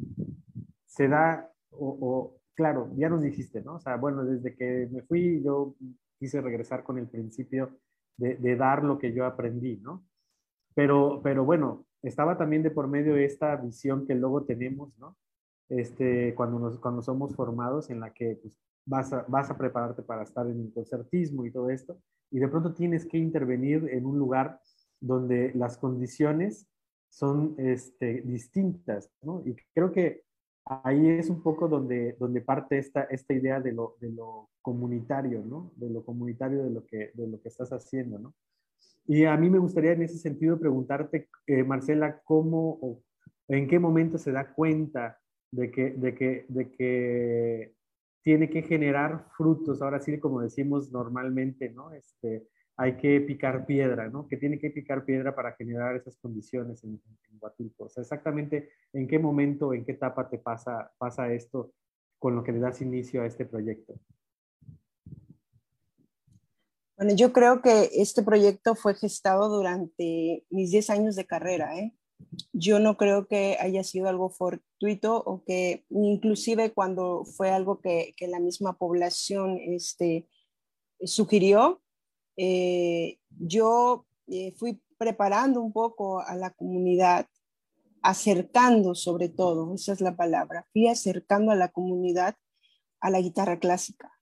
se 0.87 1.09
da, 1.09 1.49
o, 1.71 2.37
claro, 2.55 2.91
ya 2.97 3.09
nos 3.09 3.23
dijiste, 3.23 3.63
¿no? 3.63 3.77
O 3.77 3.81
sea, 3.81 3.97
bueno, 3.97 4.25
desde 4.25 4.57
que 4.57 4.89
me 4.91 5.03
fui 5.03 5.43
yo 5.43 5.77
quise 6.19 6.41
regresar 6.41 6.83
con 6.83 6.99
el 6.99 7.07
principio 7.07 7.79
de, 8.17 8.37
de 8.37 8.57
dar 8.57 8.83
lo 8.83 8.99
que 8.99 9.13
yo 9.13 9.25
aprendí, 9.25 9.77
¿no? 9.77 10.05
Pero, 10.75 11.21
pero 11.23 11.45
bueno, 11.45 11.87
estaba 12.03 12.37
también 12.37 12.63
de 12.65 12.71
por 12.71 12.89
medio 12.89 13.17
esta 13.17 13.55
visión 13.57 14.05
que 14.07 14.15
luego 14.15 14.45
tenemos, 14.45 14.97
¿no? 14.99 15.17
Este, 15.69 16.35
cuando, 16.35 16.59
nos, 16.59 16.79
cuando 16.79 17.03
somos 17.03 17.35
formados 17.35 17.91
en 17.91 18.01
la 18.01 18.13
que 18.13 18.39
pues, 18.41 18.55
vas, 18.85 19.13
a, 19.13 19.25
vas 19.29 19.51
a 19.51 19.59
prepararte 19.59 20.03
para 20.03 20.23
estar 20.23 20.47
en 20.47 20.61
el 20.61 20.73
concertismo 20.73 21.45
y 21.45 21.51
todo 21.51 21.71
esto, 21.71 21.99
y 22.31 22.39
de 22.39 22.49
pronto 22.49 22.75
tienes 22.75 23.07
que 23.07 23.19
intervenir 23.19 23.89
en 23.91 24.07
un 24.07 24.19
lugar 24.19 24.61
donde 25.01 25.53
las 25.55 25.77
condiciones 25.77 26.69
son 27.09 27.55
este, 27.59 28.23
distintas, 28.23 29.11
¿no? 29.23 29.43
Y 29.45 29.57
creo 29.75 29.93
que 29.93 30.25
ahí 30.65 31.09
es 31.09 31.31
un 31.31 31.43
poco 31.43 31.69
donde, 31.69 32.17
donde 32.19 32.41
parte 32.41 32.79
esta, 32.79 33.05
esta 33.05 33.33
idea 33.33 33.61
de 33.61 33.73
lo, 33.73 33.97
de 34.01 34.11
lo 34.11 34.51
comunitario, 34.61 35.45
¿no? 35.45 35.73
De 35.77 35.89
lo 35.89 36.05
comunitario 36.05 36.63
de 36.65 36.71
lo, 36.71 36.85
que, 36.85 37.13
de 37.15 37.27
lo 37.27 37.41
que 37.41 37.49
estás 37.49 37.73
haciendo, 37.73 38.19
¿no? 38.19 38.35
Y 39.07 39.25
a 39.25 39.37
mí 39.37 39.49
me 39.49 39.59
gustaría 39.59 39.93
en 39.93 40.03
ese 40.03 40.19
sentido 40.19 40.59
preguntarte, 40.59 41.29
eh, 41.47 41.63
Marcela, 41.63 42.21
¿cómo 42.25 42.79
o 42.83 43.03
en 43.49 43.69
qué 43.69 43.79
momento 43.79 44.19
se 44.19 44.33
da 44.33 44.53
cuenta 44.53 45.19
de 45.57 45.71
que, 45.71 45.91
de, 45.93 46.15
que, 46.15 46.45
de 46.49 46.71
que 46.71 47.75
tiene 48.23 48.51
que 48.51 48.63
generar 48.63 49.27
frutos, 49.37 49.81
ahora 49.81 50.01
sí, 50.01 50.19
como 50.21 50.43
decimos 50.43 50.93
normalmente, 50.93 51.71
¿no? 51.71 51.93
Este, 51.93 52.47
hay 52.77 52.97
que 52.99 53.21
picar 53.23 53.65
piedra, 53.65 54.09
¿no? 54.09 54.29
Que 54.29 54.37
tiene 54.37 54.59
que 54.59 54.71
picar 54.71 55.05
piedra 55.05 55.35
para 55.35 55.53
generar 55.53 55.97
esas 55.97 56.17
condiciones 56.19 56.85
en, 56.85 57.01
en 57.31 57.73
exactamente 57.97 58.71
en 58.93 59.09
qué 59.09 59.19
momento, 59.19 59.73
en 59.73 59.85
qué 59.85 59.93
etapa 59.93 60.29
te 60.29 60.39
pasa, 60.39 60.93
pasa 60.99 61.33
esto 61.33 61.73
con 62.19 62.35
lo 62.35 62.43
que 62.43 62.53
le 62.53 62.59
das 62.59 62.83
inicio 62.83 63.23
a 63.23 63.27
este 63.27 63.47
proyecto. 63.47 63.95
Bueno, 66.99 67.15
yo 67.15 67.33
creo 67.33 67.63
que 67.63 67.91
este 67.95 68.23
proyecto 68.23 68.75
fue 68.75 68.95
gestado 68.95 69.49
durante 69.49 70.45
mis 70.51 70.71
10 70.71 70.91
años 70.91 71.17
de 71.17 71.27
carrera. 71.27 71.79
¿eh? 71.79 71.95
Yo 72.53 72.79
no 72.79 72.97
creo 72.97 73.27
que 73.27 73.57
haya 73.61 73.85
sido 73.85 74.09
algo 74.09 74.31
fortuito 74.31 75.17
o 75.17 75.45
que 75.45 75.85
inclusive 75.91 76.73
cuando 76.73 77.25
fue 77.25 77.51
algo 77.51 77.81
que, 77.81 78.15
que 78.17 78.29
la 78.29 78.41
misma 78.41 78.79
población 78.79 79.59
este, 79.61 80.29
sugirió, 81.05 81.83
eh, 82.37 83.19
yo 83.31 84.07
eh, 84.29 84.53
fui 84.57 84.81
preparando 84.99 85.61
un 85.61 85.73
poco 85.73 86.21
a 86.21 86.35
la 86.37 86.51
comunidad, 86.51 87.27
acercando 88.03 88.95
sobre 88.95 89.29
todo, 89.29 89.75
esa 89.75 89.93
es 89.93 90.01
la 90.01 90.17
palabra, 90.17 90.67
fui 90.73 90.89
acercando 90.89 91.53
a 91.53 91.57
la 91.57 91.69
comunidad 91.69 92.37
a 93.01 93.11
la 93.11 93.21
guitarra 93.21 93.59
clásica. 93.59 94.13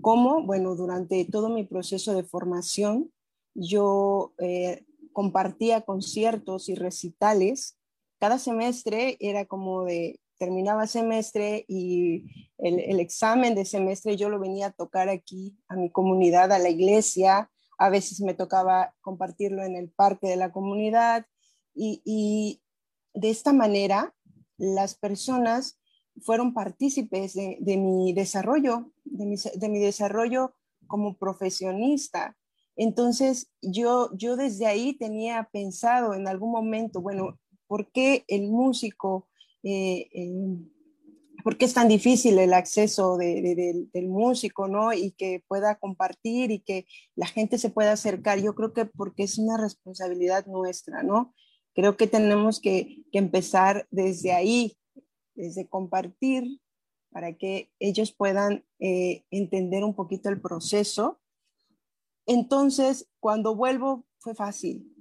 ¿Cómo? 0.00 0.42
Bueno, 0.42 0.74
durante 0.74 1.24
todo 1.24 1.48
mi 1.48 1.64
proceso 1.64 2.14
de 2.14 2.24
formación, 2.24 3.12
yo 3.54 4.34
eh, 4.38 4.84
compartía 5.16 5.80
conciertos 5.80 6.68
y 6.68 6.74
recitales. 6.74 7.78
Cada 8.20 8.38
semestre 8.38 9.16
era 9.18 9.46
como 9.46 9.86
de 9.86 10.20
terminaba 10.38 10.86
semestre 10.86 11.64
y 11.68 12.52
el, 12.58 13.00
examen 13.00 13.54
de 13.54 13.64
semestre 13.64 14.18
yo 14.18 14.28
lo 14.28 14.38
venía 14.38 14.66
a 14.66 14.72
tocar 14.72 15.08
aquí 15.08 15.56
a 15.68 15.76
mi 15.76 15.90
comunidad, 15.90 16.52
a 16.52 16.58
la 16.58 16.68
iglesia. 16.68 17.50
A 17.78 17.88
veces 17.88 18.20
me 18.20 18.34
tocaba 18.34 18.94
compartirlo 19.00 19.62
en 19.64 19.76
el 19.76 19.88
parque 19.88 20.28
de 20.28 20.36
la 20.36 20.52
comunidad 20.52 21.24
y, 21.74 22.60
de 23.14 23.30
esta 23.30 23.54
manera 23.54 24.14
las 24.58 24.96
personas 24.96 25.80
fueron 26.20 26.52
partícipes 26.52 27.32
de, 27.32 27.76
mi 27.78 28.12
desarrollo, 28.12 28.92
de 29.06 29.24
mi, 29.24 29.36
de 29.36 29.68
mi, 29.70 29.78
desarrollo 29.78 30.54
como 30.86 31.16
profesionista. 31.16 32.36
Entonces, 32.76 33.50
yo, 33.62 34.10
yo 34.16 34.36
desde 34.36 34.66
ahí 34.66 34.94
tenía 34.94 35.48
pensado 35.52 36.14
en 36.14 36.28
algún 36.28 36.52
momento, 36.52 37.00
bueno, 37.00 37.38
¿por 37.66 37.90
qué 37.90 38.24
el 38.28 38.48
músico 38.48 39.28
eh, 39.62 40.08
por 41.46 41.56
qué 41.58 41.64
es 41.66 41.74
tan 41.74 41.86
difícil 41.86 42.40
el 42.40 42.52
acceso 42.52 43.16
del 43.16 44.08
músico, 44.08 44.66
¿no? 44.66 44.92
Y 44.92 45.12
que 45.12 45.44
pueda 45.46 45.76
compartir 45.76 46.50
y 46.50 46.58
que 46.58 46.86
la 47.14 47.26
gente 47.26 47.56
se 47.58 47.70
pueda 47.70 47.92
acercar. 47.92 48.40
Yo 48.40 48.56
creo 48.56 48.72
que 48.72 48.84
porque 48.86 49.22
es 49.22 49.38
una 49.38 49.56
responsabilidad 49.56 50.46
nuestra, 50.46 51.04
¿no? 51.04 51.34
Creo 51.72 51.96
que 51.96 52.08
tenemos 52.08 52.60
que, 52.60 53.04
empezar 53.12 53.86
desde 53.92 54.32
ahí, 54.32 54.76
desde 55.36 55.68
compartir, 55.68 56.60
para 57.10 57.34
que 57.34 57.70
ellos 57.78 58.10
puedan 58.10 58.64
eh, 58.80 59.24
entender 59.30 59.84
un 59.84 59.94
poquito 59.94 60.28
el 60.28 60.40
proceso. 60.40 61.20
Entonces, 62.26 63.08
cuando 63.20 63.54
vuelvo 63.54 64.04
fue 64.18 64.34
fácil, 64.34 64.92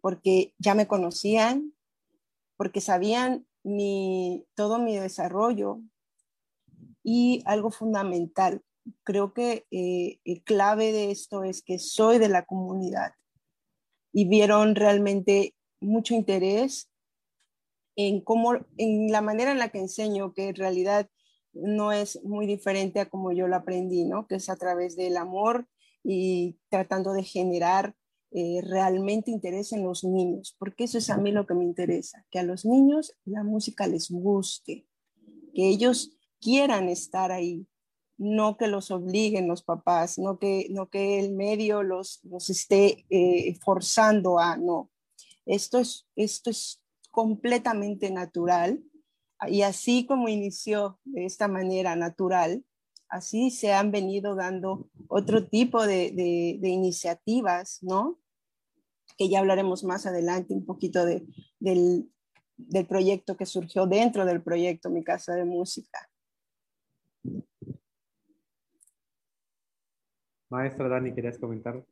porque 0.00 0.54
ya 0.58 0.74
me 0.74 0.86
conocían, 0.86 1.72
porque 2.56 2.80
sabían 2.80 3.46
mi, 3.62 4.46
todo 4.54 4.78
mi 4.78 4.96
desarrollo, 4.96 5.80
y 7.02 7.42
algo 7.44 7.70
fundamental, 7.70 8.62
creo 9.02 9.32
que 9.34 9.66
eh, 9.70 10.42
clave 10.44 10.92
de 10.92 11.10
esto 11.10 11.44
es 11.44 11.62
que 11.62 11.78
soy 11.78 12.18
de 12.18 12.28
la 12.28 12.44
comunidad 12.44 13.12
y 14.12 14.26
vieron 14.26 14.74
realmente 14.74 15.54
mucho 15.80 16.14
interés 16.14 16.90
en 17.96 18.20
cómo, 18.20 18.54
en 18.76 19.12
la 19.12 19.20
manera 19.20 19.52
en 19.52 19.58
la 19.58 19.68
que 19.68 19.78
enseño, 19.78 20.32
que 20.32 20.48
en 20.48 20.56
realidad 20.56 21.08
no 21.52 21.92
es 21.92 22.22
muy 22.24 22.46
diferente 22.46 23.00
a 23.00 23.08
como 23.08 23.32
yo 23.32 23.46
lo 23.46 23.56
aprendí, 23.56 24.04
¿no? 24.04 24.26
Que 24.26 24.36
es 24.36 24.48
a 24.48 24.56
través 24.56 24.96
del 24.96 25.16
amor 25.16 25.68
y 26.04 26.58
tratando 26.68 27.12
de 27.12 27.24
generar 27.24 27.96
eh, 28.30 28.60
realmente 28.62 29.30
interés 29.30 29.72
en 29.72 29.84
los 29.84 30.04
niños, 30.04 30.54
porque 30.58 30.84
eso 30.84 30.98
es 30.98 31.08
a 31.08 31.16
mí 31.16 31.32
lo 31.32 31.46
que 31.46 31.54
me 31.54 31.64
interesa, 31.64 32.24
que 32.30 32.38
a 32.38 32.42
los 32.42 32.64
niños 32.64 33.12
la 33.24 33.42
música 33.42 33.86
les 33.86 34.10
guste, 34.10 34.86
que 35.54 35.68
ellos 35.68 36.16
quieran 36.40 36.88
estar 36.88 37.32
ahí, 37.32 37.66
no 38.18 38.56
que 38.56 38.66
los 38.66 38.90
obliguen 38.90 39.48
los 39.48 39.62
papás, 39.62 40.18
no 40.18 40.38
que, 40.38 40.66
no 40.70 40.90
que 40.90 41.20
el 41.20 41.32
medio 41.32 41.82
los, 41.82 42.20
los 42.24 42.50
esté 42.50 43.06
eh, 43.08 43.56
forzando 43.64 44.38
a, 44.38 44.56
no. 44.56 44.90
Esto 45.46 45.78
es, 45.78 46.06
esto 46.16 46.50
es 46.50 46.82
completamente 47.10 48.10
natural 48.10 48.82
y 49.48 49.62
así 49.62 50.06
como 50.06 50.28
inició 50.28 50.98
de 51.04 51.24
esta 51.24 51.48
manera 51.48 51.96
natural, 51.96 52.64
así 53.14 53.50
se 53.50 53.72
han 53.72 53.92
venido 53.92 54.34
dando 54.34 54.90
otro 55.06 55.46
tipo 55.46 55.86
de, 55.86 56.10
de, 56.60 56.68
iniciativas, 56.68 57.78
¿no? 57.80 58.18
Que 59.16 59.28
ya 59.28 59.38
hablaremos 59.38 59.84
más 59.84 60.04
adelante 60.04 60.52
un 60.52 60.66
poquito 60.66 61.06
de, 61.06 61.24
del, 61.60 62.10
del 62.56 62.86
proyecto 62.86 63.36
que 63.36 63.46
surgió 63.46 63.86
dentro 63.86 64.24
del 64.26 64.42
proyecto 64.42 64.90
Mi 64.90 65.04
Casa 65.04 65.34
de 65.36 65.44
Música. 65.44 66.10
Maestra 70.50 70.88
Dani, 70.88 71.14
¿querías 71.14 71.38
comentar? 71.38 71.84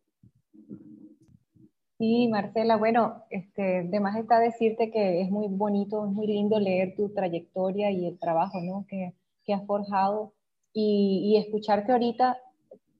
Sí, 1.98 2.26
Marcela, 2.28 2.76
bueno, 2.76 3.22
este, 3.30 3.84
de 3.84 4.00
más 4.00 4.16
está 4.16 4.40
decirte 4.40 4.90
que 4.90 5.20
es 5.20 5.30
muy 5.30 5.46
bonito, 5.46 6.04
es 6.04 6.12
muy 6.12 6.26
lindo 6.26 6.58
leer 6.58 6.96
tu 6.96 7.14
trayectoria 7.14 7.92
y 7.92 8.06
el 8.08 8.18
trabajo 8.18 8.60
¿no? 8.60 8.84
que, 8.88 9.14
que 9.44 9.54
has 9.54 9.64
forjado 9.66 10.34
y, 10.72 11.36
y 11.36 11.92
ahorita 11.92 12.38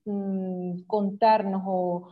mm, 0.05 0.83
contarnos 0.87 1.63
o 1.65 2.09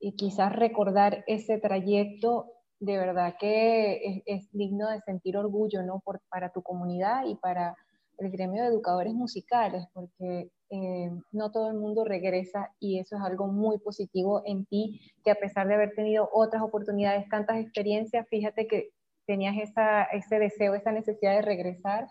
y 0.00 0.12
quizás 0.12 0.54
recordar 0.54 1.24
ese 1.26 1.58
trayecto, 1.58 2.52
de 2.80 2.96
verdad 2.98 3.34
que 3.38 4.22
es, 4.26 4.48
digno 4.52 4.88
de 4.88 5.00
sentir 5.00 5.36
orgullo 5.36 5.82
¿no? 5.82 6.00
Por, 6.00 6.20
para 6.28 6.50
tu 6.50 6.62
comunidad 6.62 7.24
y 7.26 7.34
para 7.36 7.76
el 8.18 8.30
gremio 8.30 8.62
de 8.62 8.68
educadores 8.68 9.14
musicales, 9.14 9.84
porque 9.92 10.50
eh, 10.70 11.10
no 11.32 11.50
todo 11.50 11.70
el 11.70 11.76
mundo 11.76 12.04
regresa 12.04 12.72
y 12.80 12.98
eso 12.98 13.16
es 13.16 13.22
algo 13.22 13.46
muy 13.46 13.78
positivo 13.78 14.42
en 14.44 14.66
ti, 14.66 15.00
que 15.24 15.30
a 15.30 15.36
pesar 15.36 15.68
de 15.68 15.74
haber 15.74 15.94
tenido 15.94 16.28
otras 16.32 16.62
oportunidades, 16.62 17.28
tantas 17.28 17.58
experiencias, 17.58 18.26
fíjate 18.28 18.66
que 18.66 18.90
tenías 19.26 19.56
esa, 19.58 20.04
ese 20.04 20.38
deseo, 20.38 20.74
esa 20.74 20.90
necesidad 20.90 21.34
de 21.34 21.42
regresar 21.42 22.08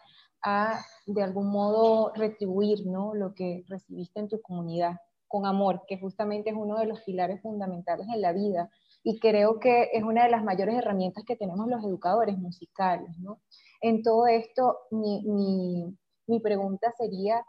de 1.06 1.24
algún 1.24 1.50
modo, 1.50 2.12
retribuir 2.16 2.86
¿no? 2.86 3.14
lo 3.14 3.34
que 3.34 3.64
recibiste 3.68 4.20
en 4.20 4.28
tu 4.28 4.42
comunidad 4.42 4.98
con 5.28 5.46
amor, 5.46 5.84
que 5.88 6.00
justamente 6.00 6.50
es 6.50 6.56
uno 6.56 6.78
de 6.80 6.86
los 6.86 7.02
pilares 7.02 7.42
fundamentales 7.42 8.08
en 8.14 8.22
la 8.22 8.32
vida. 8.34 8.70
Y 9.04 9.20
creo 9.20 9.60
que 9.60 9.90
es 9.94 10.04
una 10.04 10.24
de 10.24 10.32
las 10.32 10.44
mayores 10.44 10.76
herramientas 10.76 11.24
que 11.26 11.36
tenemos 11.36 11.68
los 11.68 11.84
educadores 11.84 12.38
musicales, 12.38 13.18
¿no? 13.20 13.40
En 13.82 14.02
todo 14.04 14.28
esto, 14.28 14.80
mi, 14.92 15.96
pregunta 16.42 16.92
sería, 16.98 17.46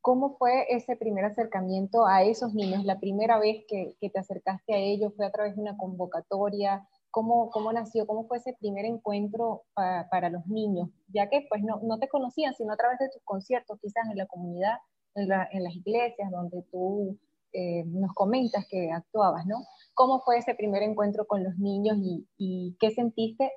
¿cómo 0.00 0.36
fue 0.36 0.66
ese 0.70 0.96
primer 0.96 1.24
acercamiento 1.24 2.06
a 2.06 2.22
esos 2.22 2.54
niños? 2.54 2.84
La 2.84 3.00
primera 3.00 3.38
vez 3.38 3.64
que, 3.68 3.94
te 4.00 4.18
acercaste 4.18 4.74
a 4.74 4.78
ellos 4.78 5.12
fue 5.16 5.26
a 5.26 5.32
través 5.32 5.56
de 5.56 5.62
una 5.62 5.76
convocatoria. 5.76 6.86
¿Cómo, 7.12 7.50
cómo 7.50 7.72
nació? 7.72 8.06
¿Cómo 8.06 8.26
fue 8.26 8.38
ese 8.38 8.56
primer 8.58 8.86
encuentro 8.86 9.64
para, 9.74 10.30
los 10.30 10.46
niños? 10.46 10.88
Ya 11.08 11.28
que 11.28 11.46
pues 11.48 11.62
no, 11.62 11.98
te 11.98 12.08
conocían, 12.08 12.54
sino 12.54 12.72
a 12.72 12.76
través 12.76 12.98
de 12.98 13.10
tus 13.10 13.22
conciertos, 13.22 13.78
quizás 13.80 14.08
en 14.10 14.16
la 14.16 14.26
comunidad, 14.26 14.78
en, 15.14 15.28
las 15.28 15.76
iglesias 15.76 16.30
donde 16.30 16.64
tú 16.72 17.18
eh, 17.52 17.84
nos 17.84 18.14
comentas 18.14 18.66
que 18.66 18.90
actuabas, 18.90 19.44
¿no? 19.46 19.58
¿Cómo 19.92 20.20
fue 20.20 20.38
ese 20.38 20.54
primer 20.54 20.82
encuentro 20.82 21.26
con 21.26 21.44
los 21.44 21.58
niños 21.58 21.98
y, 22.00 22.26
y 22.38 22.76
qué 22.80 22.90
sentiste 22.90 23.52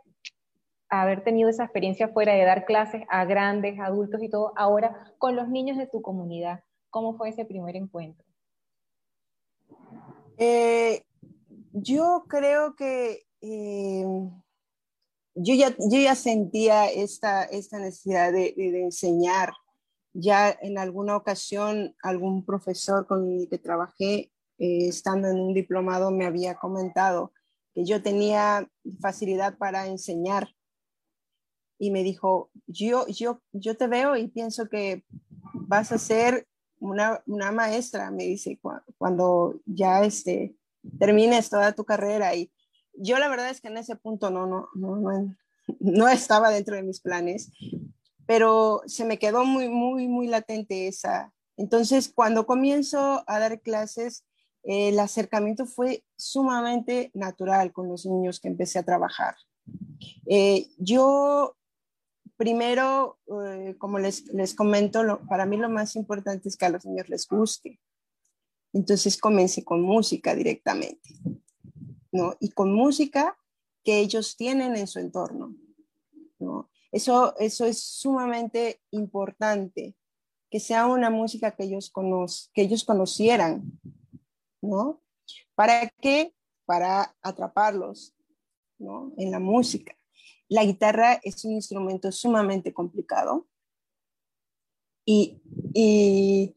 haber 0.90 1.24
tenido 1.24 1.50
esa 1.50 1.64
experiencia 1.64 2.10
fuera 2.10 2.34
de 2.34 2.44
dar 2.44 2.66
clases 2.66 3.04
a 3.10 3.24
grandes, 3.24 3.80
adultos 3.80 4.22
y 4.22 4.30
todo, 4.30 4.52
ahora 4.58 5.14
con 5.18 5.38
los 5.38 5.48
niños 5.48 5.78
de 5.78 5.88
tu 5.88 6.02
comunidad. 6.02 6.60
¿Cómo 6.90 7.16
fue 7.16 7.30
ese 7.30 7.46
primer 7.46 7.78
encuentro? 7.78 8.26
Eh, 10.38 11.06
yo 11.72 12.26
creo 12.28 12.76
que 12.76 13.25
eh, 13.42 14.06
yo, 15.36 15.54
ya, 15.54 15.76
yo 15.78 16.00
ya 16.00 16.16
sentía 16.16 16.88
esta, 16.88 17.44
esta 17.44 17.80
necesidad 17.80 18.32
de, 18.32 18.54
enseñar. 18.58 19.54
Ya 20.14 20.50
en 20.62 20.78
alguna 20.78 21.18
ocasión 21.18 21.94
algún 22.02 22.46
profesor 22.46 23.06
con 23.06 23.32
el 23.32 23.50
que 23.50 23.58
trabajé, 23.58 24.32
eh, 24.58 24.88
estando 24.88 25.28
en 25.28 25.40
un 25.40 25.54
diplomado, 25.54 26.12
me 26.12 26.26
había 26.26 26.56
comentado 26.56 27.34
que 27.74 27.84
yo 27.84 28.02
tenía 28.02 28.70
facilidad 29.02 29.58
para 29.58 29.88
enseñar 29.88 30.48
y 31.78 31.92
me 31.92 32.04
dijo, 32.04 32.50
yo, 32.68 33.06
yo, 33.08 33.42
yo 33.52 33.76
te 33.76 33.88
veo 33.88 34.16
y 34.16 34.28
pienso 34.28 34.70
que 34.70 35.04
vas 35.54 35.92
a 35.92 35.98
ser 35.98 36.48
una, 36.80 37.22
una 37.26 37.52
maestra, 37.52 38.12
me 38.12 38.24
dice, 38.24 38.60
cuando 38.98 39.60
ya 39.66 40.04
este, 40.06 40.56
termines 41.00 41.50
toda 41.50 41.74
tu 41.74 41.84
carrera. 41.84 42.36
Y 42.36 42.52
yo 42.98 43.20
la 43.20 43.28
verdad 43.28 43.50
es 43.50 43.62
que 43.62 43.68
en 43.68 43.78
ese 43.78 43.96
punto 43.96 44.30
no, 44.30 44.46
no, 44.48 44.70
no, 44.76 45.36
no, 45.80 46.08
estaba 46.08 46.50
dentro 46.50 46.76
de 46.76 46.84
mis 46.84 47.02
planes, 47.02 47.52
pero 48.26 48.82
se 48.86 49.06
me 49.06 49.20
quedó 49.20 49.46
muy, 49.46 49.70
muy, 49.70 50.08
muy 50.08 50.28
latente 50.28 50.88
esa. 50.88 51.34
Entonces, 51.58 52.12
cuando 52.14 52.46
comienzo 52.46 53.24
a 53.28 53.40
dar 53.40 53.62
clases, 53.62 54.26
el 54.64 55.00
acercamiento 55.00 55.66
fue 55.66 56.04
sumamente 56.18 57.12
natural 57.14 57.72
con 57.72 57.88
los 57.88 58.06
niños 58.06 58.40
que 58.40 58.48
empecé 58.48 58.80
a 58.80 58.84
trabajar. 58.84 59.36
Eh, 60.26 60.68
yo 60.78 61.56
primero, 62.38 63.20
eh, 63.46 63.76
como 63.78 64.00
les, 64.00 64.26
les 64.34 64.56
comento, 64.56 65.22
para 65.30 65.46
mí 65.46 65.58
lo 65.58 65.70
más 65.70 65.96
importante 65.96 66.50
es 66.50 66.58
que 66.58 66.66
a 66.66 66.70
los 66.70 66.86
niños 66.86 67.10
les 67.10 67.28
guste. 67.28 67.80
Entonces 68.74 69.18
comencé 69.18 69.64
con 69.64 69.82
música 69.82 70.36
directamente, 70.36 71.16
¿no? 72.16 72.36
Y 72.40 72.50
con 72.50 72.74
música 72.74 73.38
que 73.84 74.00
ellos 74.00 74.38
tienen 74.38 74.76
en 74.76 74.88
su 74.88 75.00
entorno, 75.00 75.56
¿no? 76.40 76.70
Eso, 76.92 77.36
eso 77.38 77.66
es 77.66 77.80
sumamente 77.84 78.82
importante, 78.92 79.96
que 80.50 80.60
sea 80.60 80.88
una 80.88 81.10
música 81.10 81.52
que 81.52 81.64
ellos, 81.66 81.92
que 82.54 82.62
ellos 82.62 82.86
conocieran, 82.86 83.80
¿no? 84.62 85.02
¿Para 85.56 85.90
qué? 86.02 86.34
Para 86.66 87.16
atraparlos, 87.22 88.16
¿no? 88.80 89.14
En 89.18 89.32
la 89.32 89.40
música. 89.40 89.96
La 90.48 90.64
guitarra 90.64 91.20
es 91.22 91.44
un 91.44 91.52
instrumento 91.54 92.12
sumamente 92.12 92.74
complicado 92.74 93.48
y, 95.06 96.56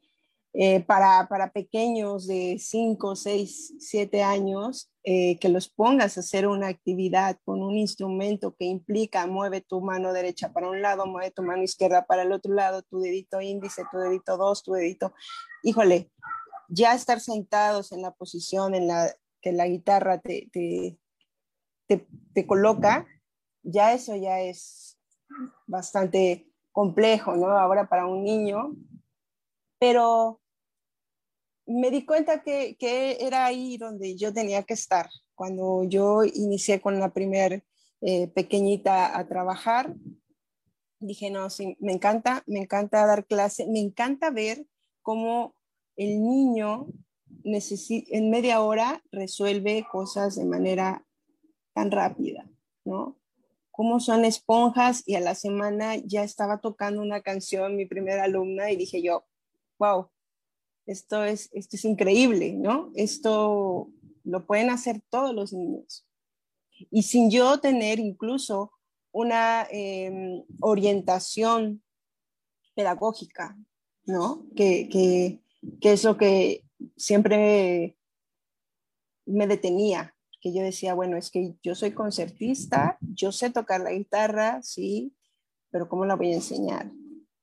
eh, 0.60 0.80
para, 0.80 1.52
pequeños 1.54 2.26
de 2.26 2.56
5, 2.58 3.14
6, 3.14 3.74
7 3.78 4.24
años, 4.24 4.90
eh, 5.04 5.38
que 5.38 5.48
los 5.48 5.68
pongas 5.68 6.16
a 6.16 6.20
hacer 6.20 6.48
una 6.48 6.66
actividad 6.66 7.38
con 7.44 7.62
un 7.62 7.76
instrumento 7.78 8.56
que 8.56 8.64
implica 8.64 9.24
mueve 9.28 9.60
tu 9.60 9.80
mano 9.80 10.12
derecha 10.12 10.52
para 10.52 10.68
un 10.68 10.82
lado, 10.82 11.06
mueve 11.06 11.30
tu 11.30 11.44
mano 11.44 11.62
izquierda 11.62 12.06
para 12.06 12.22
el 12.22 12.32
otro 12.32 12.54
lado, 12.54 12.82
tu 12.82 12.98
dedito 12.98 13.40
índice, 13.40 13.84
tu 13.92 13.98
dedito 13.98 14.36
dos, 14.36 14.64
tu 14.64 14.72
dedito, 14.72 15.14
híjole, 15.62 16.10
ya 16.68 16.92
estar 16.92 17.20
sentados 17.20 17.92
en 17.92 18.02
la 18.02 18.10
posición 18.10 18.74
en 18.74 18.88
la 18.88 19.14
que 19.40 19.52
la 19.52 19.68
guitarra 19.68 20.18
te, 20.18 20.48
te, 20.50 20.98
te 22.34 22.46
coloca, 22.48 23.06
ya 23.62 23.92
eso 23.92 24.16
ya 24.16 24.40
es 24.40 24.98
bastante 25.68 26.50
complejo, 26.72 27.36
¿no? 27.36 27.46
Ahora 27.46 27.88
para 27.88 28.08
un 28.08 28.24
niño, 28.24 28.74
pero 29.78 30.40
me 31.68 31.90
di 31.90 32.04
cuenta 32.04 32.42
que, 32.42 32.76
era 33.20 33.44
ahí 33.44 33.76
donde 33.76 34.16
yo 34.16 34.32
tenía 34.32 34.62
que 34.62 34.74
estar. 34.74 35.08
Cuando 35.34 35.84
yo 35.84 36.24
inicié 36.24 36.80
con 36.80 36.98
la 36.98 37.12
primera 37.12 37.62
eh, 38.00 38.28
pequeñita 38.28 39.16
a 39.16 39.28
trabajar, 39.28 39.94
dije, 40.98 41.30
no, 41.30 41.50
sí, 41.50 41.76
me 41.78 41.92
encanta, 41.92 42.42
me 42.46 42.60
encanta 42.60 43.06
dar 43.06 43.26
clase, 43.26 43.66
me 43.68 43.80
encanta 43.80 44.30
ver 44.30 44.66
cómo 45.02 45.54
el 45.96 46.22
niño 46.22 46.88
en 47.44 48.30
media 48.30 48.62
hora 48.62 49.02
resuelve 49.12 49.86
cosas 49.90 50.36
de 50.36 50.44
manera 50.44 51.04
tan 51.74 51.90
rápida, 51.90 52.48
¿no? 52.84 53.18
Cómo 53.70 54.00
son 54.00 54.24
esponjas 54.24 55.02
y 55.06 55.14
a 55.14 55.20
la 55.20 55.34
semana 55.34 55.96
ya 55.96 56.24
estaba 56.24 56.58
tocando 56.58 57.00
una 57.00 57.20
canción 57.20 57.76
mi 57.76 57.86
primera 57.86 58.24
alumna 58.24 58.70
y 58.70 58.76
dije 58.76 59.02
yo, 59.02 59.24
wow, 59.78 60.08
esto 60.88 61.22
es, 61.22 61.50
esto 61.52 61.76
es 61.76 61.84
increíble, 61.84 62.54
¿no? 62.54 62.90
Esto 62.94 63.90
lo 64.24 64.46
pueden 64.46 64.70
hacer 64.70 65.02
todos 65.10 65.34
los 65.34 65.52
niños. 65.52 66.06
Y 66.90 67.02
sin 67.02 67.30
yo 67.30 67.60
tener 67.60 67.98
incluso 67.98 68.72
una 69.12 69.66
em, 69.70 70.42
orientación 70.60 71.82
pedagógica, 72.74 73.58
¿no? 74.06 74.46
Que, 74.56 74.88
que, 74.88 75.42
que, 75.80 75.92
es 75.92 76.04
lo 76.04 76.16
que 76.16 76.64
siempre 76.96 77.98
me 79.26 79.46
detenía, 79.46 80.14
que 80.40 80.54
yo 80.54 80.62
decía, 80.62 80.94
bueno, 80.94 81.18
es 81.18 81.30
que 81.30 81.54
yo 81.62 81.74
soy 81.74 81.92
concertista, 81.92 82.96
yo 83.00 83.30
sé 83.30 83.50
tocar 83.50 83.82
la 83.82 83.92
guitarra, 83.92 84.62
sí, 84.62 85.14
pero 85.70 85.88
¿cómo 85.88 86.06
la 86.06 86.16
voy 86.16 86.32
a 86.32 86.36
enseñar? 86.36 86.90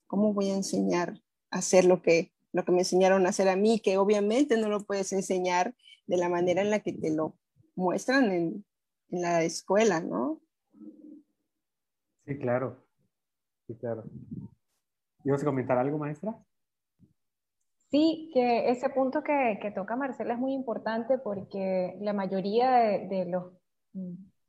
¿Cómo 0.07 0.33
voy 0.33 0.49
a 0.49 0.55
enseñar 0.55 1.21
a 1.51 1.59
hacer 1.59 1.85
lo 1.85 2.01
que, 2.01 2.34
lo 2.55 2.63
que 2.63 2.71
me 2.71 2.79
enseñaron 2.79 3.25
a 3.25 3.29
hacer 3.29 3.49
a 3.49 3.57
mí, 3.57 3.81
que 3.81 3.97
obviamente 3.97 4.57
no 4.57 4.69
lo 4.69 4.85
puedes 4.85 5.11
enseñar 5.11 5.75
de 6.07 6.15
la 6.15 6.29
manera 6.29 6.61
en 6.61 6.69
la 6.69 6.79
que 6.79 6.93
te 6.93 7.13
lo 7.13 7.35
muestran 7.75 8.31
en, 8.31 8.65
en 9.09 9.21
la 9.21 9.43
escuela, 9.43 9.99
¿no? 9.99 10.39
Sí, 12.25 12.37
claro. 12.39 12.77
Sí, 13.67 13.75
claro. 13.75 14.05
¿Ibas 15.25 15.41
a 15.41 15.45
comentar 15.45 15.77
algo, 15.77 15.97
maestra? 15.97 16.33
Sí, 17.91 18.31
que 18.33 18.69
ese 18.69 18.89
punto 18.89 19.21
que, 19.21 19.59
que 19.61 19.71
toca 19.71 19.97
Marcela 19.97 20.35
es 20.35 20.39
muy 20.39 20.53
importante 20.53 21.17
porque 21.17 21.97
la 21.99 22.13
mayoría 22.13 22.71
de, 22.71 23.25
los, 23.25 23.51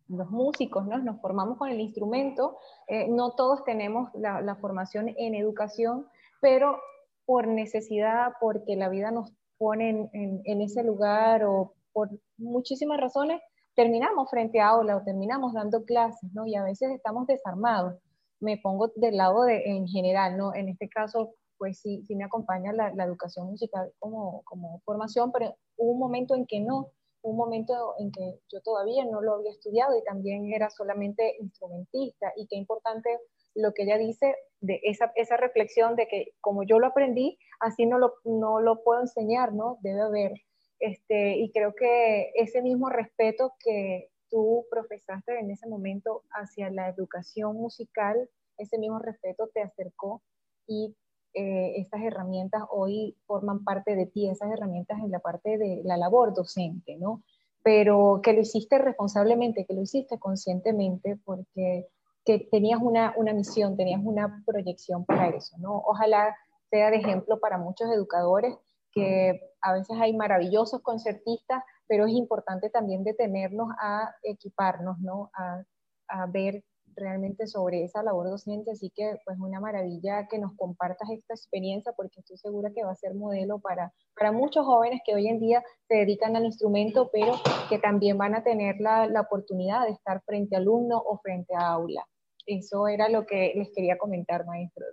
los, 0.07 0.31
músicos 0.31 0.87
¿no? 0.87 0.99
nos 0.99 1.21
formamos 1.21 1.59
con 1.59 1.71
el 1.71 1.81
instrumento, 1.81 2.57
eh, 2.87 3.09
no 3.09 3.33
todos 3.33 3.65
tenemos 3.65 4.11
la, 4.15 4.41
la, 4.43 4.55
formación 4.55 5.13
en 5.17 5.35
educación, 5.35 6.07
pero 6.41 6.79
por 7.27 7.49
necesidad, 7.49 8.33
porque 8.41 8.77
la 8.77 8.89
vida 8.89 9.11
nos 9.11 9.33
pone 9.59 10.09
en, 10.13 10.61
ese 10.63 10.83
lugar 10.83 11.45
o 11.45 11.75
por 11.93 12.11
muchísimas 12.39 13.01
razones, 13.01 13.41
terminamos 13.75 14.31
frente 14.31 14.61
a 14.61 14.69
aula 14.69 14.97
o 14.97 15.03
terminamos 15.03 15.53
dando 15.53 15.85
clases, 15.85 16.33
¿no? 16.33 16.47
Y 16.47 16.55
a 16.55 16.63
veces 16.63 16.91
estamos 16.91 17.27
desarmados. 17.27 17.95
Me 18.41 18.59
pongo 18.59 18.93
del 18.97 19.17
lado 19.17 19.45
de, 19.45 19.63
en 19.65 19.87
general, 19.89 20.37
¿no? 20.37 20.55
En 20.55 20.69
este 20.69 20.89
caso, 20.89 21.35
pues 21.59 21.81
sí, 21.81 22.03
sí 22.07 22.15
me 22.15 22.25
acompaña 22.25 22.73
la, 22.73 22.95
la 22.95 23.05
educación 23.05 23.49
musical 23.49 23.93
como, 23.99 24.43
como, 24.45 24.81
formación, 24.85 25.33
pero 25.33 25.57
hubo 25.77 25.93
un 25.93 25.99
momento 25.99 26.35
en 26.35 26.47
que 26.47 26.61
no, 26.61 26.93
un 27.23 27.37
momento 27.37 27.95
en 27.99 28.13
que 28.13 28.41
yo 28.53 28.61
todavía 28.61 29.05
no 29.05 29.21
lo 29.21 29.35
había 29.35 29.51
estudiado 29.51 29.97
y 29.97 30.05
también 30.05 30.53
era 30.53 30.71
solamente 30.71 31.37
instrumentista. 31.41 32.33
Y 32.37 32.47
qué 32.47 32.57
importante 32.57 33.19
lo 33.55 33.73
que 33.73 33.85
ella 33.85 33.99
dice 33.99 34.35
de 34.61 34.81
esa, 34.85 35.13
esa 35.17 35.37
reflexión 35.37 35.97
de 35.97 36.09
que 36.09 36.33
como 36.41 36.63
yo 36.63 36.79
lo 36.79 36.87
aprendí, 36.87 37.39
así 37.61 37.87
no 37.87 37.99
lo, 37.99 38.15
no 38.25 38.61
lo 38.61 38.83
puedo 38.83 39.01
enseñar, 39.01 39.53
¿no? 39.53 39.79
Debe 39.83 40.03
haber 40.03 40.33
este, 40.79 41.37
y 41.39 41.51
creo 41.53 41.75
que 41.75 42.33
ese 42.35 42.63
mismo 42.63 42.89
respeto 42.91 43.55
que 43.61 44.11
tú 44.31 44.67
profesaste 44.71 45.39
en 45.39 45.51
ese 45.51 45.69
momento 45.69 46.23
hacia 46.31 46.71
la 46.71 46.89
educación 46.89 47.57
musical, 47.57 48.29
ese 48.59 48.79
mismo 48.79 48.99
respeto 48.99 49.49
te 49.55 49.63
acercó 49.63 50.23
y 50.67 50.95
eh, 51.35 51.75
estas 51.77 52.03
herramientas 52.03 52.63
hoy 52.71 53.17
forman 53.27 53.63
parte 53.65 53.95
de 53.95 54.07
ti, 54.07 54.29
esas 54.29 54.51
herramientas 54.53 54.99
en 55.01 55.11
la 55.11 55.21
parte 55.21 55.59
de 55.59 55.83
la 55.85 55.97
labor 55.97 56.35
docente, 56.35 56.97
¿no? 56.97 57.23
Pero 57.63 58.21
que 58.23 58.33
lo 58.33 58.41
hiciste 58.41 58.79
responsablemente, 58.79 59.65
que 59.67 59.75
lo 59.75 59.83
hiciste 59.83 60.19
conscientemente, 60.19 61.19
porque 61.25 61.89
que 62.27 62.41
tenías 62.51 62.81
una, 62.83 63.15
una 63.17 63.33
misión, 63.33 63.77
tenías 63.77 64.01
una 64.05 64.43
proyección 64.45 65.05
para 65.07 65.29
eso, 65.29 65.57
¿no? 65.59 65.83
Ojalá 65.87 66.37
sea 66.69 66.91
de 66.91 66.97
ejemplo 66.97 67.39
para 67.39 67.57
muchos 67.57 67.89
educadores 67.91 68.55
que 68.93 69.41
a 69.61 69.73
veces 69.73 69.97
hay 70.01 70.15
maravillosos 70.15 70.83
concertistas, 70.83 71.63
pero 71.87 72.07
es 72.07 72.13
importante 72.13 72.69
también 72.69 73.05
detenernos 73.05 73.69
a 73.81 74.13
equiparnos, 74.23 74.99
¿no? 74.99 75.31
A, 75.35 75.63
a 76.09 76.27
ver 76.27 76.65
realmente 76.97 77.47
sobre 77.47 77.85
esa 77.85 78.03
labor 78.03 78.31
docente, 78.31 78.71
así 78.71 78.91
que 78.91 79.19
pues 79.25 79.39
una 79.39 79.61
maravilla 79.61 80.27
que 80.29 80.39
nos 80.39 80.57
compartas 80.57 81.11
esta 81.11 81.35
experiencia 81.35 81.93
porque 81.93 82.21
estoy 82.21 82.39
segura 82.39 82.73
que 82.75 82.85
va 82.85 82.93
a 82.93 82.97
ser 82.97 83.15
modelo 83.15 83.59
para, 83.59 83.93
para 84.17 84.33
muchos 84.33 84.65
jóvenes 84.65 85.01
que 85.05 85.15
hoy 85.15 85.29
en 85.29 85.39
día 85.39 85.63
se 85.89 85.97
dedican 85.97 86.35
al 86.37 86.47
instrumento, 86.47 87.11
pero 87.13 87.35
que 87.69 87.79
también 87.79 88.19
van 88.19 88.35
a 88.35 88.43
tener 88.43 88.77
la, 88.81 89.07
la 89.07 89.21
oportunidad 89.21 89.85
de 89.85 89.93
estar 89.93 90.23
frente 90.25 90.57
a 90.57 90.59
alumno 90.59 90.99
o 90.99 91.19
frente 91.19 91.55
a 91.55 91.69
aula. 91.69 92.05
Eso 92.47 92.87
era 92.87 93.09
lo 93.09 93.27
que 93.27 93.53
les 93.57 93.71
quería 93.75 93.99
comentar, 93.99 94.47
maestro. 94.47 94.85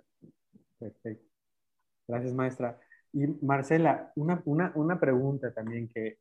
Perfecto. 0.78 1.24
Gracias, 2.06 2.34
maestra. 2.34 2.78
Y 3.12 3.26
Marcela, 3.42 4.12
una, 4.16 4.42
una, 4.44 4.72
una 4.74 4.98
pregunta 4.98 5.52
también 5.54 5.88
que, 5.88 6.18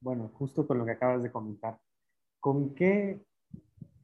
bueno, 0.00 0.30
justo 0.34 0.66
con 0.66 0.78
lo 0.78 0.86
que 0.86 0.92
acabas 0.92 1.22
de 1.22 1.30
comentar. 1.30 1.78
¿Con 2.40 2.74
qué, 2.74 3.20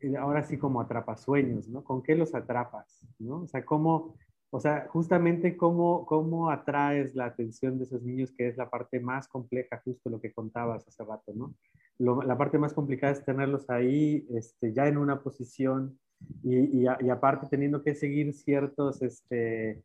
eh, 0.00 0.16
ahora 0.16 0.44
sí 0.44 0.58
como 0.58 0.80
atrapasueños, 0.80 1.68
¿no? 1.68 1.82
¿Con 1.82 2.02
qué 2.02 2.14
los 2.14 2.34
atrapas, 2.34 3.00
¿no? 3.18 3.42
O 3.42 3.48
sea, 3.48 3.64
¿cómo, 3.64 4.14
o 4.50 4.60
sea, 4.60 4.88
justamente 4.88 5.56
cómo, 5.56 6.04
cómo 6.04 6.50
atraes 6.50 7.14
la 7.14 7.26
atención 7.26 7.78
de 7.78 7.84
esos 7.84 8.02
niños, 8.02 8.32
que 8.32 8.48
es 8.48 8.58
la 8.58 8.68
parte 8.68 9.00
más 9.00 9.26
compleja, 9.26 9.80
justo 9.82 10.10
lo 10.10 10.20
que 10.20 10.32
contabas 10.32 10.86
hace 10.86 11.02
rato, 11.04 11.32
¿no? 11.34 11.54
la 11.98 12.38
parte 12.38 12.56
más 12.56 12.72
complicada 12.72 13.12
es 13.12 13.22
tenerlos 13.26 13.68
ahí, 13.68 14.26
este, 14.30 14.72
ya 14.72 14.88
en 14.88 14.96
una 14.96 15.22
posición 15.22 15.98
y, 16.42 16.82
y, 16.82 16.86
y 17.00 17.10
aparte 17.10 17.46
teniendo 17.50 17.82
que 17.82 17.94
seguir 17.94 18.32
ciertos, 18.34 19.02
este, 19.02 19.82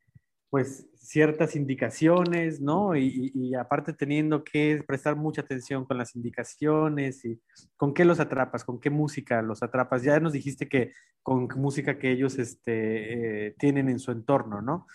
pues 0.56 0.88
ciertas 0.95 1.58
indicaciones, 1.58 2.62
¿no? 2.62 2.95
Y, 2.95 3.54
aparte 3.56 3.91
teniendo 3.91 4.43
que 4.45 4.82
prestar 4.88 5.17
mucha 5.17 5.41
atención 5.41 5.84
con 5.84 5.98
las 5.98 6.15
indicaciones 6.15 7.26
y 7.26 7.41
con 7.76 7.93
qué 7.93 8.06
los 8.06 8.21
atrapas, 8.21 8.63
con 8.63 8.80
qué 8.80 8.89
música 8.89 9.41
los 9.41 9.63
atrapas. 9.63 10.04
Ya 10.04 10.17
nos 10.21 10.32
dijiste 10.32 10.69
que 10.69 10.93
con 11.24 11.50
música 11.58 12.00
que 12.00 12.12
ellos 12.12 12.39
este, 12.39 13.48
eh, 13.48 13.56
tienen 13.60 13.89
en 13.89 14.00
su 14.00 14.12
entorno, 14.13 14.62
¿no? 14.62 14.88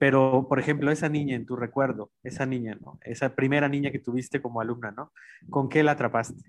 Pero, 0.00 0.46
por 0.48 0.58
ejemplo, 0.58 0.90
esa 0.90 1.08
niña 1.08 1.36
en 1.36 1.46
tu 1.46 1.54
recuerdo, 1.54 2.10
esa 2.24 2.44
niña, 2.44 2.76
¿no? 2.80 2.98
Esa 3.02 3.36
primera 3.36 3.68
niña 3.68 3.92
que 3.92 4.00
tuviste 4.00 4.42
como 4.42 4.60
alumna, 4.60 4.90
¿no? 4.90 5.12
¿Con 5.48 5.68
qué 5.68 5.84
la 5.84 5.92
atrapaste? 5.92 6.42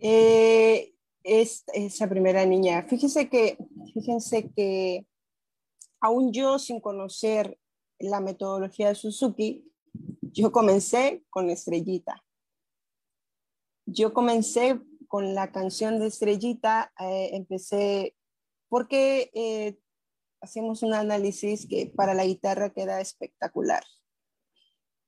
Eh, 0.00 0.92
es, 1.22 1.64
esa 1.74 2.08
primera 2.08 2.44
niña, 2.46 2.84
fíjense 2.88 3.28
que, 3.28 3.58
fíjense 3.94 4.50
que 4.50 5.06
aún 6.00 6.32
yo 6.32 6.58
sin 6.58 6.80
conocer 6.80 7.58
la 7.98 8.20
metodología 8.20 8.88
de 8.88 8.94
Suzuki, 8.94 9.64
yo 10.20 10.52
comencé 10.52 11.24
con 11.30 11.50
Estrellita. 11.50 12.24
Yo 13.86 14.12
comencé 14.12 14.80
con 15.08 15.34
la 15.34 15.50
canción 15.50 15.98
de 15.98 16.06
Estrellita, 16.06 16.92
eh, 17.00 17.30
empecé 17.32 18.14
porque 18.68 19.30
eh, 19.34 19.78
hacemos 20.40 20.82
un 20.82 20.94
análisis 20.94 21.66
que 21.66 21.86
para 21.86 22.14
la 22.14 22.26
guitarra 22.26 22.70
queda 22.70 23.00
espectacular, 23.00 23.82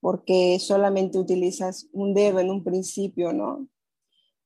porque 0.01 0.59
solamente 0.59 1.19
utilizas 1.19 1.89
un 1.93 2.15
dedo 2.15 2.41
en 2.41 2.51
un 2.51 2.65
principio, 2.65 3.33
¿no? 3.33 3.69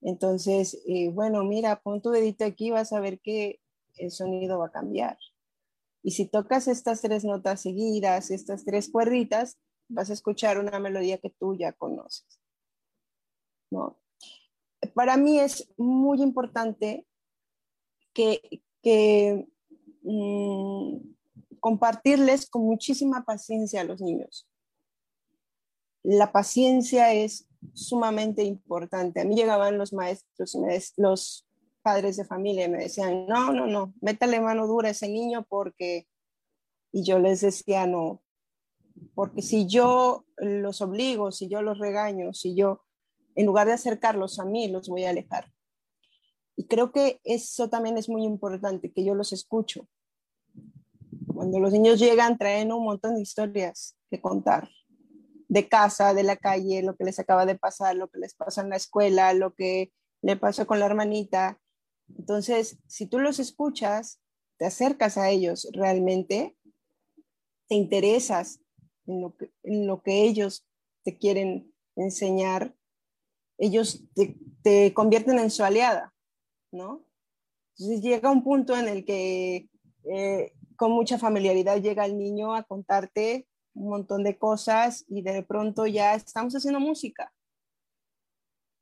Entonces, 0.05 0.79
eh, 0.87 1.09
bueno, 1.09 1.43
mira, 1.45 1.81
pon 1.81 2.03
tu 2.03 2.11
dedito 2.11 2.45
aquí, 2.45 2.71
vas 2.71 2.93
a 2.93 3.01
ver 3.01 3.21
que 3.21 3.61
el 3.97 4.11
sonido 4.11 4.59
va 4.59 4.67
a 4.67 4.73
cambiar. 4.73 5.17
Y 6.03 6.11
si 6.11 6.27
tocas 6.27 6.69
estas 6.69 7.01
tres 7.01 7.25
notas 7.25 7.63
seguidas, 7.63 8.31
estas 8.31 8.67
tres 8.67 8.91
cuerditas, 8.91 9.59
vas 9.89 10.11
a 10.11 10.13
escuchar 10.13 10.59
una 10.59 10.79
melodía 10.79 11.17
que 11.17 11.31
tú 11.31 11.57
ya 11.57 11.73
conoces. 11.73 12.39
¿no? 13.71 13.99
Para 14.95 15.17
mí 15.17 15.41
es 15.41 15.73
muy 15.79 16.21
importante 16.21 17.07
que, 18.13 19.49
mm, 20.03 20.99
compartirles 21.61 22.51
con 22.51 22.63
muchísima 22.63 23.25
paciencia 23.25 23.81
a 23.81 23.85
los 23.85 24.03
niños. 24.03 24.47
La 26.03 26.31
paciencia 26.31 27.15
es 27.15 27.49
sumamente 27.73 28.43
importante. 28.45 29.21
A 29.21 29.25
mí 29.25 29.35
llegaban 29.35 29.79
los 29.79 29.93
maestros, 29.93 30.57
los 30.97 31.47
padres 31.83 32.17
de 32.17 32.25
familia 32.25 32.69
me 32.69 32.79
decían, 32.79 33.27
no, 33.27 33.53
no, 33.53 33.67
no, 33.67 33.93
métale 34.01 34.41
mano 34.41 34.67
dura 34.67 34.89
a 34.89 34.93
ese 34.93 35.09
niño 35.09 35.47
porque, 35.49 36.07
y 36.93 37.05
yo 37.05 37.19
les 37.19 37.43
decía, 37.43 37.87
no, 37.87 38.23
porque 39.15 39.43
si 39.43 39.67
yo 39.67 40.25
los 40.39 40.81
obligo, 40.81 41.31
si 41.31 41.49
yo 41.49 41.63
los 41.63 41.79
regaño, 41.79 42.33
si 42.33 42.55
yo, 42.55 42.83
en 43.35 43.47
lugar 43.47 43.67
de 43.67 43.75
acercarlos 43.75 44.39
a 44.39 44.45
mí, 44.45 44.69
los 44.69 44.89
voy 44.89 45.05
a 45.05 45.11
alejar. 45.11 45.53
Y 46.57 46.67
creo 46.67 46.93
que 46.93 47.21
eso 47.25 47.69
también 47.69 47.99
es 47.99 48.09
muy 48.09 48.25
importante, 48.25 48.93
que 48.93 49.05
yo 49.05 49.15
los 49.15 49.33
escucho. 49.33 49.89
Cuando 51.35 51.59
los 51.59 51.73
niños 51.73 51.99
llegan, 51.99 52.39
traen 52.39 52.73
un 52.73 52.85
montón 52.85 53.17
de 53.17 53.23
historias 53.23 53.97
que 54.09 54.21
contar, 54.21 54.71
de 55.55 55.69
casa, 55.69 56.15
de 56.15 56.25
la 56.25 56.37
calle, 56.37 56.83
lo 56.83 56.97
que 56.97 57.05
les 57.05 57.21
acaba 57.21 57.47
de 57.47 57.55
pasar, 57.55 57.95
lo 57.95 58.09
que 58.11 58.19
les 58.19 58.35
pasa 58.35 58.61
en 58.61 58.71
la 58.71 58.77
escuela, 58.77 59.33
lo 59.35 59.55
que 59.55 59.93
le 60.21 60.37
pasó 60.37 60.67
con 60.67 60.81
la 60.81 60.87
hermanita. 60.87 61.61
Entonces, 62.19 62.81
si 62.89 63.07
tú 63.07 63.21
los 63.21 63.39
escuchas, 63.39 64.21
te 64.59 64.67
acercas 64.67 65.17
a 65.17 65.31
ellos 65.31 65.69
realmente, 65.73 66.57
te 67.69 67.77
interesas 67.77 68.59
en 69.07 69.21
lo 69.87 70.03
que, 70.03 70.25
ellos 70.25 70.67
te 71.05 71.19
quieren 71.19 71.73
enseñar, 71.95 72.75
ellos 73.57 74.03
te, 74.17 74.37
te 74.65 74.93
convierten 74.93 75.39
en 75.39 75.53
su 75.53 75.63
aliada, 75.63 76.13
¿no? 76.73 77.07
Entonces 77.79 78.03
llega 78.03 78.29
un 78.29 78.43
punto 78.43 78.77
en 78.77 78.89
el 78.89 79.05
que 79.05 79.69
eh, 80.03 80.53
con 80.75 80.91
mucha 80.91 81.17
familiaridad 81.17 81.81
llega 81.81 82.07
el 82.07 82.19
niño 82.19 82.57
a 82.57 82.65
contarte 82.65 83.47
un 83.75 83.89
montón 83.89 84.25
de 84.25 84.39
cosas 84.39 85.05
y 85.09 85.23
de 85.23 85.43
pronto 85.43 85.87
ya 85.87 86.15
estamos 86.15 86.55
haciendo 86.55 86.81
música, 86.81 87.33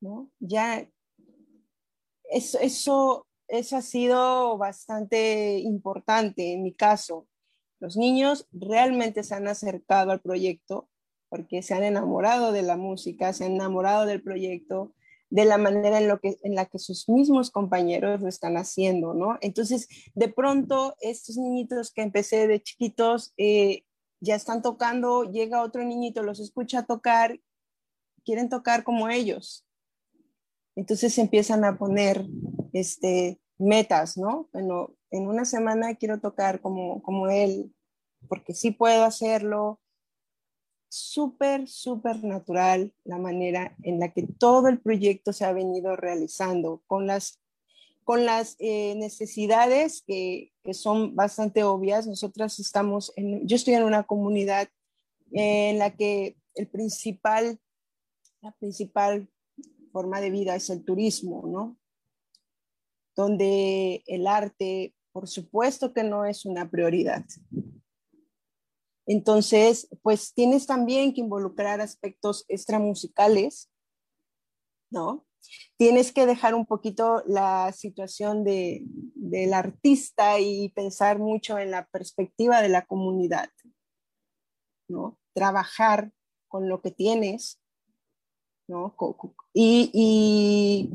¿no? 0.01 0.31
Ya 0.39 0.89
eso, 2.25 2.59
eso, 2.61 3.27
eso 3.49 3.77
ha 3.77 3.83
sido 3.83 4.57
bastante 4.59 5.59
importante 5.59 6.53
en 6.53 6.63
mi 6.63 6.75
caso. 6.75 7.27
Los 7.81 7.97
niños 7.97 8.47
realmente 8.53 9.25
se 9.25 9.35
han 9.35 9.49
acercado 9.49 10.13
al 10.13 10.21
proyecto 10.21 10.89
porque 11.29 11.63
se 11.63 11.75
han 11.75 11.83
enamorado 11.83 12.53
de 12.53 12.63
la 12.63 12.77
música, 12.77 13.33
se 13.33 13.47
han 13.47 13.53
enamorado 13.53 14.05
del 14.05 14.23
proyecto, 14.23 14.95
de 15.31 15.47
la 15.47 15.57
manera 15.57 15.99
en, 15.99 16.07
lo 16.07 16.21
que, 16.21 16.37
en 16.43 16.55
la 16.55 16.67
que 16.67 16.79
sus 16.79 17.09
mismos 17.09 17.51
compañeros 17.51 18.21
lo 18.21 18.29
están 18.29 18.59
haciendo, 18.59 19.15
¿no? 19.15 19.39
Entonces, 19.41 19.89
de 20.15 20.29
pronto, 20.29 20.95
estos 21.01 21.39
niñitos 21.39 21.91
que 21.91 22.03
empecé 22.03 22.47
de 22.47 22.63
chiquitos 22.63 23.33
eh, 23.39 23.85
ya 24.23 24.37
están 24.37 24.63
tocando, 24.63 25.25
llega 25.25 25.63
otro 25.63 25.83
niñito, 25.85 26.23
los 26.23 26.39
escucha 26.39 26.85
tocar, 26.85 27.41
quieren 28.25 28.49
tocar 28.49 28.85
como 28.85 29.09
ellos. 29.09 29.67
Entonces 30.77 31.19
empiezan 31.19 31.65
a 31.65 31.77
poner 31.77 32.25
este, 32.73 33.41
metas, 33.59 34.17
¿no? 34.17 34.49
Bueno, 34.53 34.95
en 35.11 35.27
una 35.27 35.45
semana 35.45 35.97
quiero 35.97 36.21
tocar 36.21 36.61
como, 36.61 37.03
como 37.03 37.29
él, 37.29 37.75
porque 38.29 38.55
sí 38.55 38.71
puedo 38.71 39.03
hacerlo, 39.03 39.81
súper, 40.89 41.67
súper 41.67 42.23
natural 42.23 42.95
la 43.03 43.19
manera 43.19 43.75
en 43.83 43.99
la 43.99 44.13
que 44.13 44.23
todo 44.23 44.69
el 44.69 44.81
proyecto 44.81 45.33
se 45.33 45.45
ha 45.45 45.53
venido 45.53 45.97
realizando, 45.97 46.85
con 46.87 47.09
las, 47.09 47.42
con 48.05 48.25
las 48.25 48.57
eh, 48.59 48.95
necesidades 48.97 50.03
que, 50.07 50.53
que, 50.63 50.75
son 50.75 51.15
bastante 51.15 51.65
obvias. 51.65 52.07
Nosotras 52.07 52.59
estamos, 52.59 53.13
en, 53.17 53.47
yo 53.47 53.57
estoy 53.57 53.75
en 53.75 53.85
una 53.85 54.05
comunidad 54.05 54.69
en 55.33 55.79
la 55.79 55.97
que 55.97 56.37
el 56.55 56.69
principal, 56.69 57.59
la 58.41 58.53
principal 58.53 59.29
forma 59.93 60.21
de 60.21 60.31
vida 60.31 60.55
es 60.57 60.71
el 60.71 60.85
turismo, 60.85 61.45
¿no? 61.47 61.79
Donde 63.15 64.03
el 64.07 64.27
arte, 64.27 64.95
por 65.13 65.29
supuesto 65.29 65.93
que 65.93 66.03
no 66.03 66.25
es 66.25 66.45
una 66.45 66.71
prioridad. 66.71 67.25
Entonces, 69.07 69.89
pues 70.03 70.33
tienes 70.33 70.67
también 70.67 71.13
que 71.13 71.21
involucrar 71.21 71.81
aspectos 71.81 72.45
extramusicales, 72.49 73.71
¿no? 74.91 75.27
Tienes 75.77 76.13
que 76.13 76.27
dejar 76.27 76.55
un 76.55 76.67
poquito 76.67 77.23
la 77.27 77.73
situación 77.73 78.45
de, 78.45 78.83
del 79.15 79.55
artista 79.55 80.39
y 80.41 80.71
pensar 80.71 81.19
mucho 81.19 81.59
en 81.59 81.71
la 81.71 81.87
perspectiva 81.87 82.63
de 82.63 82.69
la 82.69 82.87
comunidad, 82.87 83.51
¿no? 84.89 85.19
Trabajar 85.35 86.13
con 86.49 86.69
lo 86.69 86.83
que 86.83 86.91
tienes, 86.91 87.61
¿no? 88.69 88.95
Y, 89.53 89.91
y, 89.93 90.91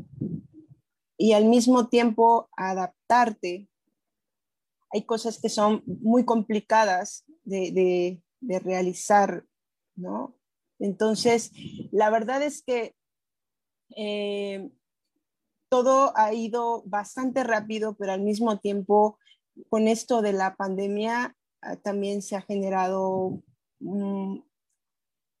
y 1.16 1.32
al 1.32 1.44
mismo 1.46 1.88
tiempo 1.88 2.48
adaptarte 2.56 3.68
hay 4.90 5.04
cosas 5.04 5.40
que 5.40 5.48
son 5.48 5.82
muy 5.86 6.24
complicadas 6.24 7.24
de, 7.44 8.22
realizar, 8.40 9.44
¿no? 9.96 10.36
Entonces, 10.78 11.50
la 11.90 12.08
verdad 12.08 12.42
es 12.42 12.62
que 12.62 12.94
eh, 13.96 14.70
todo 15.68 16.16
ha 16.16 16.32
ido 16.32 16.82
bastante 16.86 17.44
rápido, 17.44 17.96
pero 17.96 18.12
al 18.12 18.22
mismo 18.22 18.58
tiempo, 18.58 19.18
con 19.68 19.88
esto 19.88 20.22
de 20.22 20.32
la 20.32 20.56
pandemia, 20.56 21.36
ah, 21.62 21.76
también 21.76 22.22
se 22.22 22.36
ha 22.36 22.42
generado, 22.42 23.42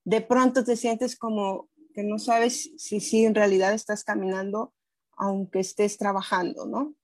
de 0.04 0.20
pronto 0.20 0.64
te 0.64 0.76
sientes 0.76 1.16
como 1.16 1.68
que 1.94 2.02
no 2.02 2.18
sabes 2.18 2.70
si, 2.76 3.00
si 3.00 3.24
en 3.24 3.34
realidad 3.34 3.72
estás 3.72 4.04
caminando, 4.04 4.72
aunque 5.16 5.60
estés 5.60 5.98
trabajando, 5.98 6.66
¿no? 6.66 6.94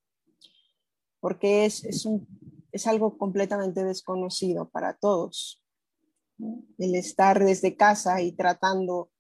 porque 1.25 1.65
es, 1.65 1.83
es, 1.85 2.05
un, 2.05 2.29
es 2.71 2.87
algo 2.87 3.17
completamente 3.17 3.83
desconocido 3.83 4.69
para 4.69 4.93
todos. 4.93 5.65
El 6.77 6.95
estar 6.97 7.43
desde 7.43 7.79
casa 7.79 8.21
y 8.21 8.33
tratando, 8.33 9.11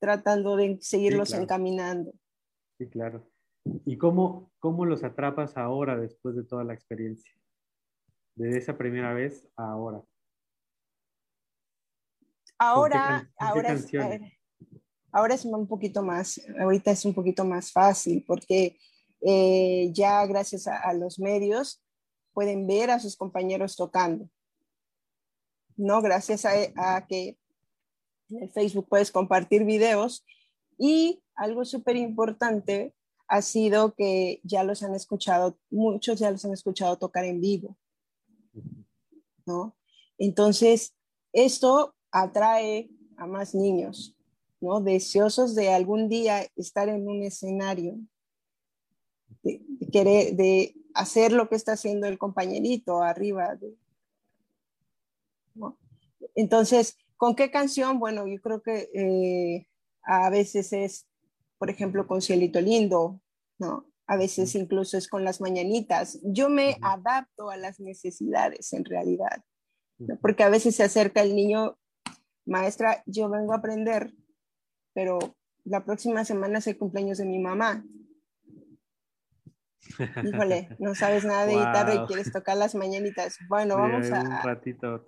tratando 0.00 0.56
de 0.56 0.78
seguirlos 0.80 1.32
encaminando. 1.32 2.12
Sí, 2.78 2.88
claro. 2.88 3.30
¿Y 3.84 3.98
cómo, 3.98 4.50
cómo 4.58 4.86
los 4.86 5.04
atrapas 5.04 5.56
ahora 5.56 5.96
después 5.96 6.34
de 6.34 6.44
toda 6.44 6.64
la 6.64 6.74
experiencia? 6.74 7.32
De 8.34 8.56
esa 8.56 8.76
primera 8.76 9.12
vez 9.12 9.46
a 9.56 9.72
ahora. 9.72 10.02
Ahora, 12.58 13.30
ahora, 13.38 13.72
es, 13.72 13.90
ahora 15.12 15.34
es 15.34 15.44
un 15.46 15.66
poquito 15.66 16.02
más, 16.02 16.40
ahorita 16.58 16.90
es 16.90 17.04
un 17.06 17.14
poquito 17.14 17.42
más 17.44 17.72
fácil 17.72 18.22
porque 18.26 18.78
eh, 19.22 19.90
ya 19.94 20.26
gracias 20.26 20.66
a, 20.66 20.92
los 20.92 21.18
medios 21.18 21.82
pueden 22.34 22.66
ver 22.66 22.90
a 22.90 22.98
sus 22.98 23.16
compañeros 23.16 23.76
tocando. 23.76 24.28
¿no? 25.76 26.02
Gracias 26.02 26.44
a, 26.44 27.06
que 27.06 27.38
en 28.30 28.42
el 28.42 28.50
Facebook 28.50 28.86
puedes 28.88 29.10
compartir 29.10 29.64
videos 29.64 30.24
y 30.78 31.22
algo 31.34 31.64
súper 31.64 31.96
importante 31.96 32.94
ha 33.28 33.42
sido 33.42 33.94
que 33.94 34.40
ya 34.42 34.64
los 34.64 34.82
han 34.82 34.94
escuchado, 34.94 35.56
muchos 35.70 36.18
ya 36.18 36.30
los 36.30 36.44
han 36.44 36.52
escuchado 36.52 36.98
tocar 36.98 37.24
en 37.24 37.40
vivo, 37.40 37.76
¿no? 39.46 39.76
Entonces, 40.18 40.94
esto 41.32 41.94
atrae 42.10 42.90
a 43.16 43.26
más 43.26 43.54
niños, 43.54 44.16
¿no? 44.60 44.80
Deseosos 44.80 45.54
de 45.54 45.72
algún 45.72 46.08
día 46.08 46.46
estar 46.56 46.88
en 46.88 47.08
un 47.08 47.22
escenario 47.22 47.98
de, 49.42 49.62
querer, 49.92 50.74
hacer 50.94 51.32
lo 51.32 51.48
que 51.48 51.54
está 51.54 51.72
haciendo 51.72 52.06
el 52.06 52.18
compañerito 52.18 53.02
arriba. 53.02 53.56
Entonces, 56.34 56.96
¿con 57.20 57.36
qué 57.36 57.50
canción? 57.50 57.98
Bueno, 57.98 58.26
yo 58.26 58.40
creo 58.40 58.62
que 58.62 58.88
eh, 58.94 59.68
a 60.02 60.30
veces 60.30 60.72
es, 60.72 61.06
por 61.58 61.68
ejemplo, 61.68 62.06
con 62.06 62.22
Cielito 62.22 62.62
Lindo, 62.62 63.20
¿no? 63.58 63.86
A 64.06 64.16
veces 64.16 64.54
incluso 64.54 64.96
es 64.96 65.06
con 65.06 65.22
las 65.22 65.42
mañanitas. 65.42 66.18
Yo 66.22 66.48
me 66.48 66.78
adapto 66.80 67.50
a 67.50 67.58
las 67.58 67.78
necesidades 67.78 68.72
en 68.72 68.86
realidad, 68.86 69.44
porque 70.22 70.44
a 70.44 70.48
veces 70.48 70.74
se 70.76 70.82
acerca 70.82 71.20
el 71.20 71.36
niño, 71.36 71.78
maestra, 72.46 73.02
yo 73.04 73.28
vengo 73.28 73.52
a 73.52 73.58
aprender, 73.58 74.14
pero 74.94 75.18
la 75.64 75.84
próxima 75.84 76.24
semana 76.24 76.58
es 76.58 76.66
el 76.68 76.78
cumpleaños 76.78 77.18
de 77.18 77.26
mi 77.26 77.38
mamá 77.38 77.84
Híjole, 80.24 80.68
no 80.78 80.94
sabes 80.94 81.24
nada 81.24 81.44
de 81.44 81.52
guitarra 81.52 81.94
y 81.94 82.06
quieres 82.06 82.32
tocar 82.32 82.56
las 82.56 82.74
mañanitas. 82.74 83.36
Bueno, 83.48 83.76
vamos 83.76 84.10
a. 84.10 84.20
Un 84.20 84.42
ratito. 84.42 85.06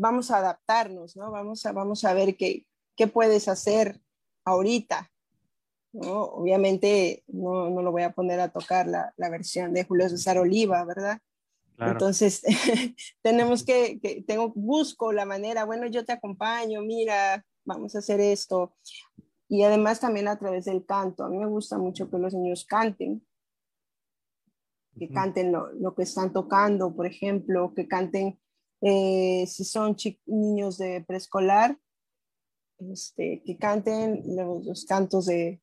Vamos 0.00 0.30
a 0.30 0.38
adaptarnos, 0.38 1.16
¿no? 1.16 1.30
Vamos 1.30 1.64
a, 1.66 1.72
vamos 1.72 2.04
a 2.04 2.14
ver 2.14 2.36
qué, 2.36 2.66
qué 2.96 3.06
puedes 3.06 3.48
hacer 3.48 4.00
ahorita. 4.44 5.10
¿no? 5.92 6.22
Obviamente 6.22 7.24
no, 7.26 7.68
no, 7.68 7.82
lo 7.82 7.92
voy 7.92 8.02
a 8.02 8.12
poner 8.12 8.40
a 8.40 8.48
tocar 8.48 8.86
la, 8.86 9.12
la 9.16 9.28
versión 9.28 9.74
de 9.74 9.84
Julio 9.84 10.08
César 10.08 10.38
Oliva, 10.38 10.84
¿verdad? 10.84 11.20
Entonces, 11.78 12.42
tenemos 13.22 13.64
que, 13.64 13.98
que, 14.00 14.22
tengo, 14.22 14.52
busco 14.54 15.12
la 15.12 15.24
manera, 15.24 15.64
bueno, 15.64 15.86
yo 15.86 16.04
te 16.04 16.12
acompaño, 16.12 16.82
mira, 16.82 17.44
vamos 17.64 17.94
a 17.94 18.00
hacer 18.00 18.20
esto. 18.20 18.74
y 19.48 19.62
además 19.62 20.00
también 20.00 20.28
a 20.28 20.38
través 20.38 20.66
del 20.66 20.84
canto. 20.84 21.24
A 21.24 21.28
mí 21.28 21.38
me 21.38 21.46
gusta 21.46 21.78
mucho 21.78 22.10
que 22.10 22.18
los 22.18 22.34
niños 22.34 22.64
canten, 22.66 23.26
que 24.98 25.08
canten 25.08 25.52
lo, 25.52 25.94
que 25.94 26.02
están 26.02 26.32
tocando, 26.32 26.94
por 26.94 27.06
ejemplo, 27.06 27.72
que 27.74 27.88
canten, 27.88 28.38
eh, 28.82 29.44
si 29.46 29.64
son 29.64 29.96
niños 30.26 30.78
de 30.78 31.04
preescolar, 31.06 31.76
este, 32.78 33.42
que 33.44 33.58
canten 33.58 34.22
los, 34.36 34.86
cantos 34.86 35.26
de, 35.26 35.60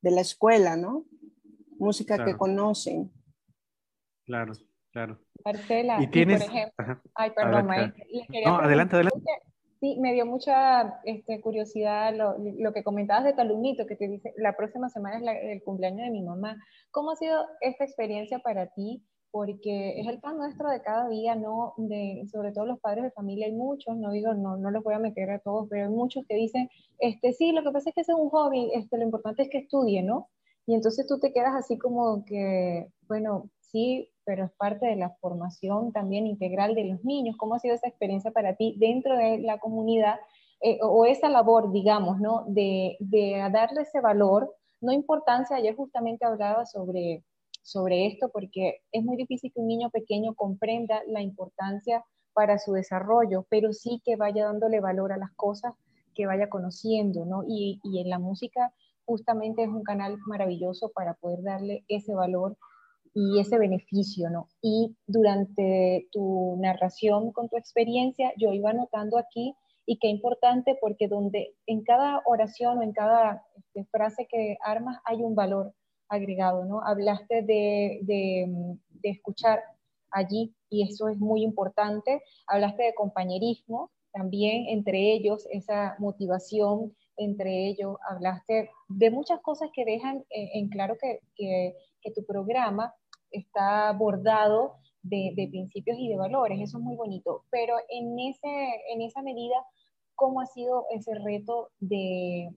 de, 0.00 0.10
la 0.10 0.20
escuela, 0.20 0.76
¿no? 0.76 1.06
Música 1.78 2.24
que 2.24 2.36
conocen. 2.36 3.10
Claro, 4.24 4.52
claro. 4.92 5.18
Marcela, 5.44 6.00
¿Y 6.00 6.06
tienes... 6.06 6.44
por 6.44 6.54
ejemplo, 6.54 7.02
ay, 7.14 7.30
perdón, 7.32 7.66
no, 8.44 8.58
adelante, 8.58 8.96
adelante. 8.96 9.30
Sí, 9.80 9.98
me 10.00 10.14
dio 10.14 10.24
mucha 10.24 11.00
este, 11.04 11.42
curiosidad 11.42 12.14
lo, 12.14 12.36
lo, 12.38 12.72
que 12.72 12.82
comentabas 12.82 13.24
de 13.24 13.34
Talumito, 13.34 13.86
que 13.86 13.96
te 13.96 14.08
dice, 14.08 14.32
la 14.38 14.56
próxima 14.56 14.88
semana 14.88 15.32
es 15.34 15.56
el 15.56 15.62
cumpleaños 15.62 16.06
de 16.06 16.10
mi 16.10 16.22
mamá. 16.22 16.56
¿Cómo 16.90 17.10
ha 17.10 17.16
sido 17.16 17.44
esta 17.60 17.84
experiencia 17.84 18.38
para 18.38 18.68
ti? 18.68 19.04
Porque 19.34 19.98
es 19.98 20.06
el 20.06 20.20
pan 20.20 20.36
nuestro 20.36 20.70
de 20.70 20.80
cada 20.80 21.08
día, 21.08 21.34
¿no? 21.34 21.74
De, 21.76 22.24
sobre 22.30 22.52
todo 22.52 22.66
los 22.66 22.78
padres 22.78 23.02
de 23.02 23.10
familia, 23.10 23.46
hay 23.46 23.52
muchos, 23.52 23.96
no 23.96 24.12
digo, 24.12 24.32
no, 24.32 24.56
no 24.56 24.70
los 24.70 24.84
voy 24.84 24.94
a 24.94 25.00
meter 25.00 25.28
a 25.32 25.40
todos, 25.40 25.66
pero 25.68 25.86
hay 25.86 25.90
muchos 25.90 26.24
que 26.28 26.36
dicen, 26.36 26.70
este, 27.00 27.32
sí, 27.32 27.50
lo 27.50 27.64
que 27.64 27.72
pasa 27.72 27.88
es 27.88 27.96
que 27.96 28.02
es 28.02 28.08
un 28.10 28.30
hobby, 28.30 28.70
este, 28.74 28.96
lo 28.96 29.02
importante 29.02 29.42
es 29.42 29.50
que 29.50 29.58
estudie, 29.58 30.04
¿no? 30.04 30.28
Y 30.66 30.74
entonces 30.76 31.08
tú 31.08 31.18
te 31.18 31.32
quedas 31.32 31.56
así 31.56 31.78
como 31.78 32.24
que, 32.24 32.86
bueno, 33.08 33.50
sí, 33.58 34.08
pero 34.24 34.44
es 34.44 34.52
parte 34.52 34.86
de 34.86 34.94
la 34.94 35.10
formación 35.20 35.90
también 35.92 36.28
integral 36.28 36.76
de 36.76 36.84
los 36.84 37.04
niños. 37.04 37.36
¿Cómo 37.36 37.56
ha 37.56 37.58
sido 37.58 37.74
esa 37.74 37.88
experiencia 37.88 38.30
para 38.30 38.54
ti 38.54 38.76
dentro 38.78 39.16
de 39.18 39.38
la 39.38 39.58
comunidad 39.58 40.14
eh, 40.60 40.78
o 40.80 41.06
esa 41.06 41.28
labor, 41.28 41.72
digamos, 41.72 42.20
¿no? 42.20 42.44
De, 42.46 42.96
de, 43.00 43.32
darle 43.52 43.82
ese 43.82 44.00
valor, 44.00 44.54
no 44.80 44.92
importancia, 44.92 45.56
ayer 45.56 45.74
justamente 45.74 46.24
hablaba 46.24 46.66
sobre, 46.66 47.24
sobre 47.64 48.06
esto 48.06 48.30
porque 48.32 48.82
es 48.92 49.02
muy 49.02 49.16
difícil 49.16 49.50
que 49.52 49.60
un 49.60 49.66
niño 49.66 49.90
pequeño 49.90 50.34
comprenda 50.34 51.02
la 51.08 51.22
importancia 51.22 52.04
para 52.32 52.58
su 52.58 52.72
desarrollo, 52.72 53.46
pero 53.48 53.72
sí 53.72 54.00
que 54.04 54.14
vaya 54.14 54.44
dándole 54.44 54.80
valor 54.80 55.12
a 55.12 55.16
las 55.16 55.32
cosas 55.32 55.74
que 56.14 56.26
vaya 56.26 56.48
conociendo, 56.48 57.24
¿no? 57.24 57.42
Y, 57.48 57.80
y 57.82 57.98
en 57.98 58.10
la 58.10 58.20
música 58.20 58.72
justamente 59.04 59.64
es 59.64 59.68
un 59.68 59.82
canal 59.82 60.18
maravilloso 60.26 60.92
para 60.94 61.14
poder 61.14 61.42
darle 61.42 61.84
ese 61.88 62.14
valor 62.14 62.56
y 63.12 63.40
ese 63.40 63.58
beneficio, 63.58 64.30
¿no? 64.30 64.48
Y 64.60 64.96
durante 65.06 66.06
tu 66.12 66.56
narración 66.60 67.32
con 67.32 67.48
tu 67.48 67.56
experiencia, 67.56 68.32
yo 68.36 68.52
iba 68.52 68.72
notando 68.72 69.18
aquí, 69.18 69.56
y 69.86 69.98
qué 69.98 70.08
importante 70.08 70.76
porque 70.80 71.08
donde 71.08 71.54
en 71.66 71.82
cada 71.82 72.22
oración 72.24 72.78
o 72.78 72.82
en 72.82 72.92
cada 72.92 73.44
este, 73.56 73.84
frase 73.90 74.26
que 74.26 74.56
armas 74.60 74.98
hay 75.04 75.22
un 75.22 75.34
valor 75.34 75.74
agregado, 76.14 76.64
¿no? 76.64 76.80
Hablaste 76.82 77.42
de, 77.42 78.00
de, 78.02 78.76
de 78.88 79.10
escuchar 79.10 79.62
allí 80.10 80.54
y 80.70 80.82
eso 80.82 81.08
es 81.08 81.18
muy 81.18 81.42
importante. 81.42 82.22
Hablaste 82.46 82.84
de 82.84 82.94
compañerismo, 82.94 83.90
también 84.12 84.66
entre 84.68 85.12
ellos 85.12 85.46
esa 85.50 85.96
motivación 85.98 86.94
entre 87.16 87.68
ellos, 87.68 87.96
hablaste 88.08 88.70
de 88.88 89.10
muchas 89.10 89.40
cosas 89.40 89.70
que 89.72 89.84
dejan 89.84 90.24
en 90.30 90.68
claro 90.68 90.96
que, 91.00 91.20
que, 91.36 91.74
que, 92.00 92.10
tu 92.12 92.24
programa 92.24 92.94
está 93.30 93.92
bordado 93.92 94.76
de, 95.02 95.32
principios 95.50 95.96
y 95.98 96.08
de 96.08 96.16
valores, 96.16 96.60
eso 96.60 96.78
es 96.78 96.84
muy 96.84 96.96
bonito, 96.96 97.44
pero 97.50 97.76
en, 97.88 98.18
ese, 98.18 98.82
en 98.92 99.02
esa 99.02 99.22
medida, 99.22 99.56
¿cómo 100.14 100.40
ha 100.40 100.46
sido 100.46 100.86
ese 100.90 101.14
reto 101.14 101.70
de, 101.78 102.50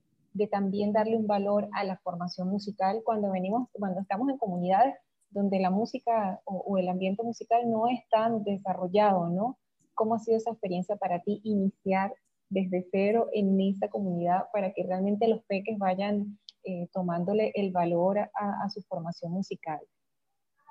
también 0.45 0.93
darle 0.93 1.17
un 1.17 1.25
valor 1.25 1.67
a 1.73 1.83
la 1.83 1.97
formación 1.97 2.49
musical 2.49 3.01
cuando 3.03 3.31
venimos, 3.31 3.67
cuando 3.71 4.01
estamos 4.01 4.29
en 4.29 4.37
comunidades 4.37 4.93
donde 5.31 5.59
la 5.59 5.71
música 5.71 6.39
o, 6.45 6.77
el 6.77 6.87
ambiente 6.87 7.23
musical 7.23 7.67
no 7.69 7.87
es 7.87 8.07
tan 8.09 8.43
desarrollado, 8.43 9.29
¿no? 9.29 9.57
¿Cómo 9.95 10.13
ha 10.13 10.19
sido 10.19 10.37
esa 10.37 10.51
experiencia 10.51 10.95
para 10.97 11.21
ti 11.23 11.41
iniciar 11.43 12.13
desde 12.49 12.85
cero 12.91 13.29
en 13.33 13.59
esa 13.59 13.87
comunidad 13.89 14.43
para 14.53 14.71
que 14.73 14.83
realmente 14.83 15.27
los 15.27 15.43
peques 15.45 15.79
vayan 15.79 16.37
eh, 16.63 16.87
tomándole 16.93 17.51
el 17.55 17.71
valor 17.71 18.19
a 18.19 18.69
su 18.69 18.83
formación 18.83 19.31
musical? 19.31 19.79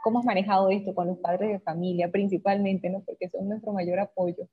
¿Cómo 0.06 0.20
has 0.20 0.24
manejado 0.24 0.70
esto 0.70 0.94
con 0.94 1.08
los 1.08 1.18
padres 1.18 1.50
de 1.50 1.58
familia 1.58 2.12
principalmente, 2.12 2.88
¿no? 2.88 3.00
porque 3.00 3.28
son 3.28 3.48
nuestro 3.48 3.72
mayor 3.72 3.98
apoyo? 3.98 4.48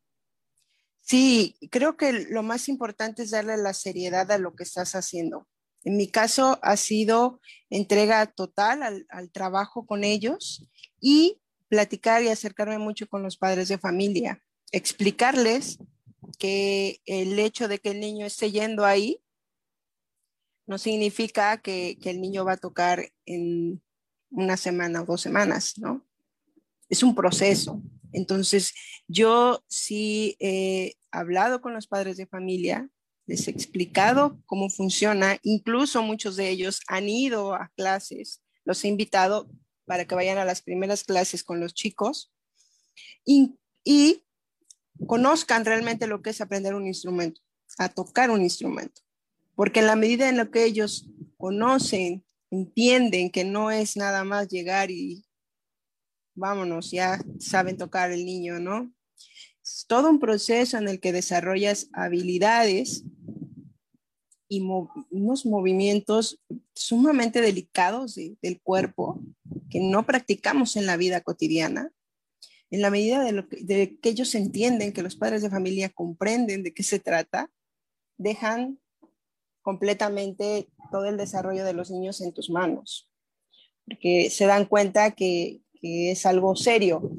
Sí, 1.06 1.58
creo 1.70 1.98
que 1.98 2.13
lo 2.13 2.44
más 2.44 2.70
importante 2.70 3.24
es 3.24 3.32
darle 3.32 3.58
la 3.58 3.74
seriedad 3.74 4.32
a 4.32 4.38
lo 4.38 4.56
que 4.56 4.63
estás 4.63 4.96
haciendo. 4.96 5.48
En 5.84 5.98
mi 5.98 6.08
caso 6.08 6.60
ha 6.62 6.78
sido 6.78 7.42
entrega 7.70 8.26
total 8.26 9.06
al, 9.10 9.32
trabajo 9.32 9.86
con 9.86 10.06
ellos 10.06 10.66
y 11.02 11.42
platicar 11.68 12.24
y 12.24 12.30
acercarme 12.30 12.78
mucho 12.78 13.08
con 13.08 13.22
los 13.22 13.36
padres 13.36 13.68
de 13.68 13.78
familia, 13.78 14.42
explicarles 14.72 15.78
que 16.39 17.02
el 17.06 17.38
hecho 17.38 17.68
de 17.68 17.80
que 17.80 17.92
el 17.92 18.00
niño 18.00 18.26
esté 18.26 18.52
yendo 18.52 18.86
ahí 18.86 19.20
no 20.66 20.78
significa 20.78 21.62
que 21.62 21.98
el 22.02 22.22
niño 22.22 22.46
va 22.46 22.54
a 22.54 22.58
tocar 22.58 23.12
en 23.26 23.82
una 24.30 24.56
semana 24.56 25.02
o 25.02 25.06
dos 25.06 25.20
semanas, 25.20 25.74
¿no? 25.78 26.06
Es 26.88 27.04
un 27.04 27.13
proceso. 27.13 27.82
Entonces, 28.13 28.73
yo 29.08 29.63
sí 29.67 30.38
he 30.39 30.95
hablado 31.12 31.62
con 31.62 31.73
los 31.73 31.88
padres 31.88 32.17
de 32.17 32.28
familia, 32.28 32.89
les 33.26 33.47
he 33.47 33.52
explicado 33.52 34.41
cómo 34.45 34.69
funciona, 34.69 35.38
incluso 35.43 36.02
muchos 36.04 36.36
de 36.36 36.49
ellos 36.49 36.82
han 36.88 37.10
ido 37.10 37.54
a 37.54 37.71
clases, 37.76 38.41
los 38.65 38.84
he 38.84 38.88
invitado 38.88 39.49
para 39.86 40.06
que 40.06 40.15
vayan 40.15 40.38
a 40.38 40.45
las 40.45 40.62
primeras 40.62 41.04
clases 41.04 41.43
con 41.43 41.60
los 41.60 41.73
chicos 41.73 42.32
y, 43.26 43.56
conozcan 45.08 45.65
realmente 45.65 46.06
lo 46.06 46.21
que 46.21 46.30
es 46.30 46.39
aprender 46.39 46.76
un 46.76 46.86
instrumento, 46.86 47.41
a 47.80 47.89
tocar 47.89 48.30
un 48.30 48.43
instrumento. 48.43 49.02
Porque 49.56 49.80
en 49.80 49.88
la 49.88 49.95
medida 49.95 50.30
en 50.30 50.38
la 50.38 50.49
que 50.52 50.63
ellos 50.63 51.10
conocen 51.38 52.23
entienden 52.52 53.32
que 53.32 53.43
no 53.43 53.71
es 53.71 53.97
nada 53.97 54.23
más 54.23 54.47
llegar 54.47 54.91
y 54.91 55.26
vámonos, 56.36 56.91
ya 56.91 57.19
saben 57.39 57.78
tocar 57.78 58.12
el 58.12 58.26
niño, 58.26 58.60
¿no? 58.60 58.91
Es 59.63 59.86
todo 59.88 60.10
un 60.10 60.19
proceso 60.19 60.78
en 60.78 60.88
el 60.88 61.00
que 61.00 61.13
desarrollas 61.13 61.89
habilidades 61.93 63.04
y 64.50 64.62
unos 65.10 65.46
movimientos 65.46 66.41
sumamente 66.76 67.41
delicados 67.41 68.15
del 68.15 68.62
cuerpo 68.62 69.22
que 69.69 69.80
no 69.80 70.06
practicamos 70.06 70.76
en 70.76 70.86
la 70.86 70.98
vida 70.98 71.22
cotidiana. 71.22 71.91
En 72.69 72.82
la 72.82 72.89
medida 72.89 73.24
de, 73.24 73.46
de 73.62 73.98
que 74.00 74.10
ellos 74.10 74.36
entienden, 74.36 74.93
que 74.93 75.04
los 75.04 75.15
padres 75.15 75.41
de 75.41 75.50
familia 75.50 75.89
comprenden 75.89 76.63
de 76.63 76.74
qué 76.74 76.84
se 76.84 77.00
trata, 77.00 77.50
dejan 78.17 78.80
completamente 79.62 80.67
todo 80.91 81.06
el 81.06 81.17
desarrollo 81.17 81.65
de 81.65 81.74
los 81.74 81.89
niños 81.89 82.22
en 82.22 82.34
tus 82.34 82.50
manos, 82.50 83.10
porque 83.86 84.30
se 84.30 84.46
dan 84.46 84.65
cuenta 84.65 85.12
que, 85.12 85.62
es 85.84 86.26
algo 86.26 86.56
serio. 86.56 87.12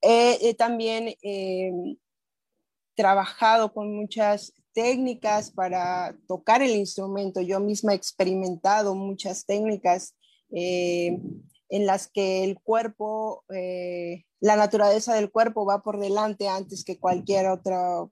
He, 0.00 0.54
también 0.54 1.14
eh, 1.22 1.70
trabajado 2.94 3.72
con 3.72 3.94
muchas 3.94 4.54
técnicas 4.72 5.50
para 5.50 6.16
tocar 6.26 6.62
el 6.62 6.70
instrumento. 6.70 7.40
Yo 7.40 7.60
misma 7.60 7.92
he 7.92 7.96
experimentado 7.96 8.94
muchas 8.94 9.44
técnicas 9.44 10.14
eh, 10.50 11.18
en 11.68 11.86
las 11.86 12.08
que 12.08 12.44
el 12.44 12.58
cuerpo, 12.60 13.44
eh, 13.54 14.24
la 14.40 14.56
naturaleza 14.56 15.14
del 15.14 15.30
cuerpo 15.30 15.66
va 15.66 15.82
por 15.82 15.98
delante 16.00 16.48
antes 16.48 16.84
que 16.84 16.98
cualquier 16.98 17.48
otra 17.48 18.08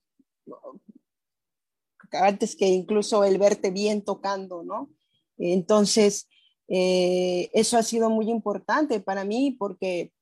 antes 2.12 2.56
que 2.56 2.68
incluso 2.68 3.24
el 3.24 3.38
verte 3.38 3.70
bien 3.70 4.02
tocando, 4.02 4.62
¿no? 4.62 4.90
Entonces, 5.38 6.28
eh, 6.68 7.50
eso 7.52 7.79
ha 7.79 7.83
sido 7.83 8.11
muy 8.11 8.31
importante 8.31 9.00
para 9.00 9.24
mí 9.24 9.57
porque 9.59 10.12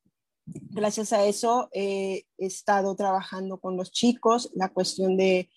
gracias 0.46 1.12
a 1.12 1.24
eso 1.24 1.68
he 1.72 2.26
estado 2.36 2.94
trabajando 2.96 3.58
con 3.58 3.76
los 3.76 3.90
chicos 3.90 4.50
la 4.54 4.68
cuestión 4.68 5.16
de, 5.16 5.48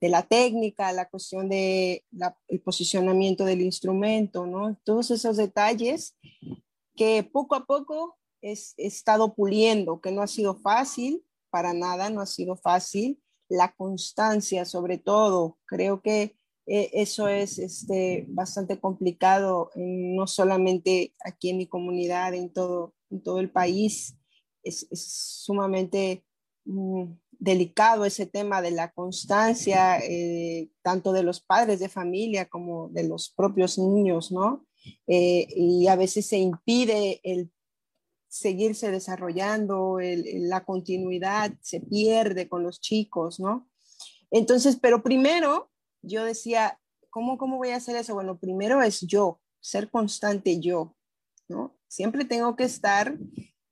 la 0.00 0.22
técnica, 0.22 0.92
la 0.92 1.08
cuestión 1.08 1.48
de 1.48 2.04
el 2.48 2.60
posicionamiento 2.60 3.46
del 3.46 3.62
instrumento, 3.62 4.44
¿no? 4.44 4.76
Todos 4.84 5.10
esos 5.10 5.38
detalles 5.38 6.14
que 6.94 7.22
poco 7.22 7.54
a 7.54 7.64
poco 7.64 8.18
he 8.42 8.52
estado 8.76 9.34
puliendo, 9.34 10.02
que 10.02 10.12
no 10.12 10.20
ha 10.20 10.26
sido 10.26 10.56
fácil, 10.56 11.24
para 11.48 11.72
nada, 11.72 12.10
no 12.10 12.20
ha 12.20 12.26
sido 12.26 12.54
fácil, 12.56 13.18
la 13.48 13.72
constancia 13.72 14.66
sobre 14.66 14.98
todo. 14.98 15.56
Creo 15.64 16.02
que 16.02 16.36
eh, 16.66 16.90
eso 16.94 17.28
es 17.28 17.58
este, 17.58 18.24
bastante 18.28 18.80
complicado, 18.80 19.70
no 19.74 20.26
solamente 20.26 21.14
aquí 21.24 21.50
en 21.50 21.58
mi 21.58 21.66
comunidad, 21.66 22.34
en 22.34 22.52
todo, 22.52 22.94
en 23.10 23.22
todo 23.22 23.40
el 23.40 23.50
país. 23.50 24.16
Es, 24.62 24.86
sumamente 24.92 26.24
mm, 26.64 27.04
delicado 27.38 28.06
ese 28.06 28.24
tema 28.24 28.62
de 28.62 28.70
la 28.70 28.92
constancia, 28.92 29.98
eh, 29.98 30.70
tanto 30.82 31.12
de 31.12 31.22
los 31.22 31.40
padres 31.40 31.80
de 31.80 31.90
familia 31.90 32.48
como 32.48 32.88
de 32.88 33.06
los 33.06 33.30
propios 33.30 33.78
niños, 33.78 34.32
¿no? 34.32 34.66
Eh, 35.06 35.46
y 35.54 35.86
a 35.88 35.96
veces 35.96 36.26
se 36.26 36.38
impide 36.38 37.20
el 37.24 37.50
seguirse 38.28 38.90
desarrollando, 38.90 39.98
la 40.00 40.64
continuidad 40.64 41.52
se 41.60 41.80
pierde 41.80 42.48
con 42.48 42.62
los 42.62 42.80
chicos, 42.80 43.38
¿no? 43.38 43.68
Entonces, 44.30 44.76
pero 44.80 45.02
primero 45.02 45.70
yo 46.04 46.24
decía, 46.24 46.78
¿cómo, 47.10 47.38
¿cómo 47.38 47.56
voy 47.56 47.70
a 47.70 47.76
hacer 47.76 47.96
eso? 47.96 48.14
Bueno, 48.14 48.38
primero 48.38 48.82
es 48.82 49.00
yo, 49.00 49.40
ser 49.60 49.90
constante 49.90 50.60
yo, 50.60 50.94
¿no? 51.48 51.76
Siempre 51.88 52.24
tengo 52.24 52.56
que 52.56 52.64
estar 52.64 53.16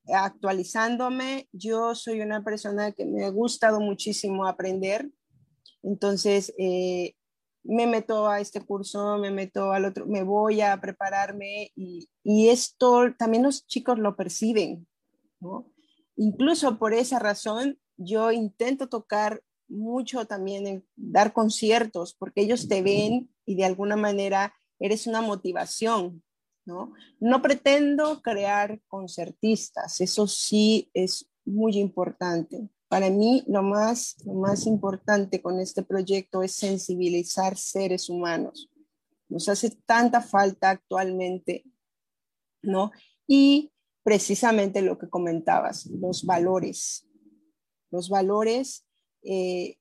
actualizándome. 0.06 1.48
Yo 1.52 1.94
soy 1.94 2.20
una 2.20 2.42
persona 2.44 2.92
que 2.92 3.04
me 3.04 3.24
ha 3.24 3.30
gustado 3.30 3.80
muchísimo 3.80 4.46
aprender. 4.46 5.10
Entonces, 5.82 6.54
eh, 6.58 7.14
me 7.64 7.86
meto 7.86 8.28
a 8.28 8.40
este 8.40 8.60
curso, 8.60 9.18
me 9.18 9.30
meto 9.30 9.72
al 9.72 9.84
otro, 9.84 10.06
me 10.06 10.22
voy 10.22 10.60
a 10.60 10.80
prepararme 10.80 11.70
y, 11.76 12.08
y 12.24 12.48
esto 12.48 13.14
también 13.16 13.44
los 13.44 13.66
chicos 13.66 13.98
lo 13.98 14.16
perciben, 14.16 14.86
¿no? 15.40 15.72
Incluso 16.16 16.78
por 16.78 16.92
esa 16.92 17.18
razón, 17.18 17.78
yo 17.96 18.32
intento 18.32 18.88
tocar 18.88 19.42
mucho 19.72 20.26
también 20.26 20.66
en 20.66 20.86
dar 20.94 21.32
conciertos, 21.32 22.14
porque 22.14 22.42
ellos 22.42 22.68
te 22.68 22.82
ven 22.82 23.30
y 23.46 23.56
de 23.56 23.64
alguna 23.64 23.96
manera 23.96 24.54
eres 24.78 25.06
una 25.06 25.20
motivación, 25.20 26.22
¿no? 26.64 26.92
No 27.18 27.42
pretendo 27.42 28.20
crear 28.22 28.80
concertistas, 28.86 30.00
eso 30.00 30.26
sí 30.26 30.90
es 30.94 31.28
muy 31.44 31.78
importante. 31.78 32.68
Para 32.88 33.08
mí 33.08 33.42
lo 33.48 33.62
más, 33.62 34.16
lo 34.26 34.34
más 34.34 34.66
importante 34.66 35.40
con 35.40 35.58
este 35.58 35.82
proyecto 35.82 36.42
es 36.42 36.52
sensibilizar 36.52 37.56
seres 37.56 38.08
humanos. 38.08 38.70
Nos 39.28 39.48
hace 39.48 39.70
tanta 39.86 40.20
falta 40.20 40.70
actualmente, 40.70 41.64
¿no? 42.62 42.92
Y 43.26 43.72
precisamente 44.02 44.82
lo 44.82 44.98
que 44.98 45.08
comentabas, 45.08 45.86
los 45.86 46.24
valores. 46.24 47.08
Los 47.90 48.08
valores 48.08 48.84
eh, 49.22 49.76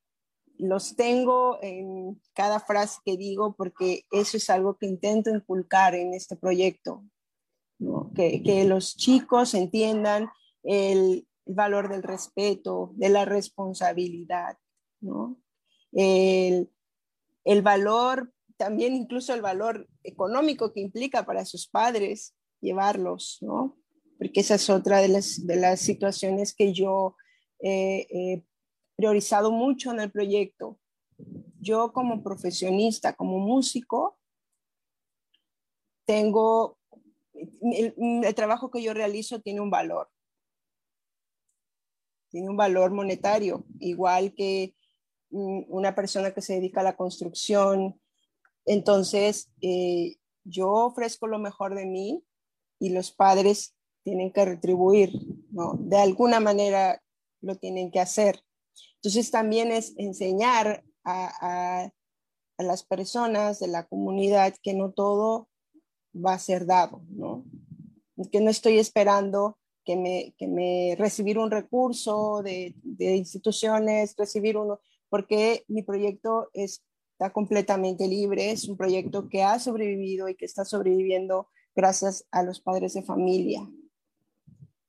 los 0.57 0.95
tengo 0.95 1.57
en 1.61 2.21
cada 2.33 2.59
frase 2.59 2.99
que 3.03 3.17
digo 3.17 3.55
porque 3.57 4.05
eso 4.11 4.37
es 4.37 4.49
algo 4.49 4.77
que 4.77 4.85
intento 4.85 5.29
inculcar 5.29 5.95
en 5.95 6.13
este 6.13 6.35
proyecto, 6.35 7.03
que, 8.15 8.65
los 8.67 8.95
chicos 8.95 9.55
entiendan 9.55 10.29
el, 10.63 11.27
valor 11.43 11.89
del 11.89 12.03
respeto, 12.03 12.91
de 12.93 13.09
la 13.09 13.25
responsabilidad, 13.25 14.57
el, 15.91 16.69
el 17.43 17.61
valor, 17.63 18.31
también 18.57 18.95
incluso 18.95 19.33
el 19.33 19.41
valor 19.41 19.89
económico 20.03 20.71
que 20.71 20.81
implica 20.81 21.25
para 21.25 21.43
sus 21.45 21.67
padres 21.67 22.35
llevarlos, 22.61 23.39
¿no? 23.41 23.81
porque 24.21 24.41
esa 24.41 24.53
es 24.53 24.69
otra 24.69 24.99
de 24.99 25.07
las, 25.07 25.47
de 25.47 25.55
las 25.55 25.79
situaciones 25.79 26.53
que 26.53 26.73
yo 26.73 27.15
eh, 27.59 28.05
eh 28.11 28.43
priorizado 29.01 29.51
mucho 29.51 29.89
en 29.91 29.99
el 29.99 30.11
proyecto. 30.11 30.77
Yo 31.59 31.91
como 31.91 32.21
profesionista, 32.21 33.13
como 33.13 33.39
músico, 33.39 34.19
tengo, 36.05 36.77
el, 37.33 38.35
trabajo 38.35 38.69
que 38.69 38.83
yo 38.83 38.93
realizo 38.93 39.41
tiene 39.41 39.59
un 39.59 39.71
valor. 39.71 40.07
Tiene 42.29 42.47
un 42.47 42.57
valor 42.57 42.91
monetario, 42.91 43.65
igual 43.79 44.35
que 44.35 44.75
mm, 45.31 45.63
una 45.69 45.95
persona 45.95 46.31
que 46.31 46.43
se 46.43 46.53
dedica 46.53 46.81
a 46.81 46.83
la 46.83 46.95
construcción. 46.95 47.99
Entonces, 48.65 49.51
eh, 49.61 50.17
yo 50.43 50.69
ofrezco 50.71 51.25
lo 51.25 51.39
mejor 51.39 51.73
de 51.73 51.87
mí 51.87 52.23
y 52.79 52.89
los 52.89 53.11
padres 53.11 53.75
tienen 54.03 54.31
que 54.31 54.45
retribuir, 54.45 55.11
¿no? 55.49 55.73
De 55.79 55.97
alguna 55.97 56.39
manera 56.39 57.01
lo 57.41 57.55
tienen 57.55 57.89
que 57.89 57.99
hacer. 57.99 58.43
Entonces 59.03 59.31
también 59.31 59.71
es 59.71 59.95
enseñar 59.97 60.83
a, 61.03 61.89
las 62.59 62.83
personas 62.83 63.59
de 63.59 63.67
la 63.67 63.87
comunidad 63.87 64.53
que 64.61 64.75
no 64.75 64.91
todo 64.91 65.49
va 66.13 66.33
a 66.33 66.39
ser 66.39 66.67
dado, 66.67 67.01
¿no? 67.09 67.43
Que 68.31 68.39
no 68.39 68.51
estoy 68.51 68.77
esperando 68.77 69.57
que 69.83 69.95
me, 69.95 70.35
que 70.37 70.47
me 70.47 70.95
recibir 70.99 71.39
un 71.39 71.49
recurso 71.49 72.43
de, 72.43 72.75
de, 72.83 73.15
instituciones, 73.15 74.13
recibir 74.15 74.57
uno, 74.57 74.79
porque 75.09 75.65
mi 75.67 75.81
proyecto 75.81 76.51
está 76.53 77.33
completamente 77.33 78.07
libre, 78.07 78.51
es 78.51 78.69
un 78.69 78.77
proyecto 78.77 79.27
que 79.27 79.41
ha 79.41 79.57
sobrevivido 79.57 80.29
y 80.29 80.35
que 80.35 80.45
está 80.45 80.63
sobreviviendo 80.63 81.47
gracias 81.75 82.27
a 82.29 82.43
los 82.43 82.61
padres 82.61 82.93
de 82.93 83.01
familia, 83.01 83.67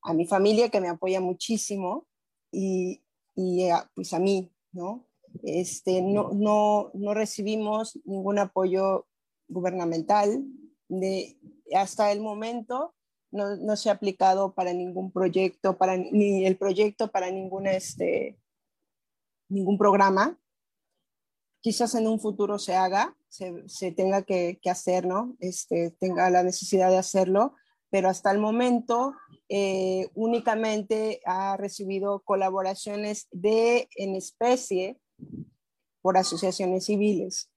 a 0.03 0.13
mi 0.13 0.27
familia 0.27 0.69
que 0.69 0.79
me 0.79 0.89
apoya 0.89 1.19
muchísimo 1.19 2.05
y, 2.51 3.02
y 3.35 3.69
pues 3.95 4.13
a 4.13 4.19
mí, 4.19 4.51
¿no? 4.71 5.07
Este, 5.41 6.01
no, 6.01 6.31
no, 6.33 6.91
no 6.93 7.13
recibimos 7.13 7.99
ningún 8.05 8.39
apoyo 8.39 9.07
gubernamental. 9.47 10.43
De, 10.87 11.39
hasta 11.75 12.11
el 12.11 12.21
momento 12.21 12.93
no, 13.31 13.55
no, 13.55 13.75
se 13.75 13.89
ha 13.89 13.93
aplicado 13.93 14.53
para 14.53 14.73
ningún 14.73 15.11
proyecto, 15.11 15.77
para, 15.77 15.97
ni 15.97 16.45
el 16.45 16.57
proyecto 16.57 17.09
para 17.09 17.31
ningún, 17.31 17.65
este, 17.65 18.39
ningún 19.49 19.77
programa. 19.77 20.39
Quizás 21.61 21.95
en 21.95 22.07
un 22.07 22.19
futuro 22.19 22.59
se 22.59 22.75
haga, 22.75 23.15
se, 23.29 23.67
se 23.67 23.91
tenga 23.91 24.21
que, 24.23 24.59
que, 24.61 24.69
hacer, 24.69 25.07
¿no? 25.07 25.35
Este, 25.39 25.91
tenga 25.91 26.29
la 26.29 26.43
necesidad 26.43 26.89
de 26.89 26.97
hacerlo, 26.97 27.55
pero 27.89 28.09
hasta 28.09 28.31
el 28.31 28.39
momento 28.39 29.15
eh, 29.55 30.09
únicamente 30.15 31.21
ha 31.25 31.55
recibido 31.57 32.23
colaboraciones 32.23 33.27
de 33.29 33.87
en 33.97 34.15
especie 34.15 34.99
por 36.01 36.17
asociaciones 36.17 36.85
civiles, 36.85 37.51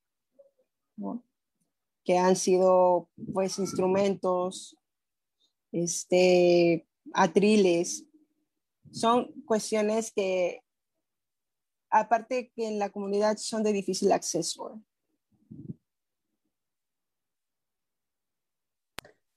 que 2.04 2.18
han 2.18 2.36
sido 2.36 3.08
pues 3.32 3.58
instrumentos, 3.58 4.76
este, 5.72 6.86
atriles, 7.14 8.04
son 8.92 9.32
cuestiones 9.46 10.12
que 10.12 10.60
aparte 11.88 12.52
que 12.54 12.68
en 12.68 12.78
la 12.78 12.90
comunidad 12.90 13.38
son 13.38 13.62
de 13.62 13.72
difícil 13.72 14.12
acceso. 14.12 14.82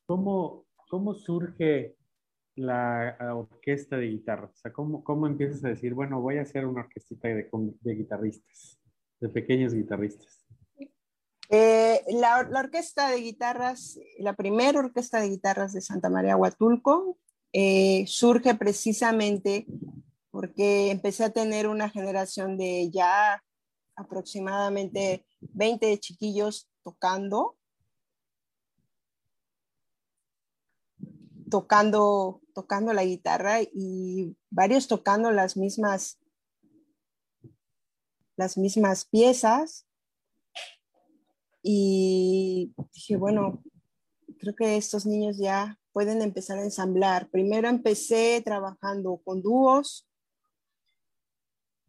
¿Cómo, 0.06 0.66
¿Cómo 0.90 1.14
surge 1.14 1.96
la 2.60 3.18
orquesta 3.36 3.98
de 3.98 4.08
guitarra? 4.08 4.52
O 4.54 4.56
sea, 4.56 4.72
¿cómo, 4.72 5.04
cómo 5.04 5.28
empiezas 5.28 5.64
a 5.64 5.70
decir, 5.70 5.94
bueno, 5.94 6.22
voy 6.22 6.38
a 6.38 6.42
hacer 6.42 6.66
una 6.66 6.82
orquestita 6.82 7.28
de, 7.28 7.50
de 7.82 7.96
guitarristas, 7.96 8.80
de 9.20 9.30
pequeños 9.30 9.74
guitarristas? 9.74 10.46
Eh, 11.50 12.02
la, 12.10 12.44
la, 12.44 12.60
orquesta 12.60 13.10
de 13.10 13.22
guitarras, 13.22 14.00
la 14.20 14.34
primera 14.34 14.80
orquesta 14.80 15.20
de 15.20 15.30
guitarras 15.30 15.74
de 15.74 15.82
Santa 15.82 16.10
María 16.10 16.38
Huatulco, 16.38 17.18
eh, 17.54 18.06
surge 18.08 18.54
precisamente 18.54 19.66
porque 20.30 20.92
empecé 20.92 21.24
a 21.24 21.32
tener 21.32 21.68
una 21.68 21.90
generación 21.90 22.58
de 22.58 22.92
ya 22.92 23.44
aproximadamente 23.96 25.26
20 25.40 25.98
chiquillos 26.00 26.70
tocando 26.84 27.58
tocando, 31.50 32.42
tocando 32.60 32.92
la 32.92 33.06
guitarra 33.06 33.62
y 33.62 34.36
varios 34.50 34.90
tocando 34.90 35.32
las 35.32 35.56
mismas, 35.56 36.20
las 38.36 38.58
mismas 38.58 39.06
piezas. 39.06 39.88
Y 41.64 42.74
dije, 42.92 43.16
bueno, 43.16 43.64
creo 44.40 44.56
que 44.58 44.76
estos 44.76 45.06
niños 45.06 45.38
ya 45.38 45.80
pueden 45.94 46.22
empezar 46.22 46.60
a 46.60 46.64
ensamblar. 46.66 47.30
Primero 47.30 47.70
empecé 47.70 48.42
trabajando 48.44 49.22
con 49.24 49.42
dúos, 49.42 50.06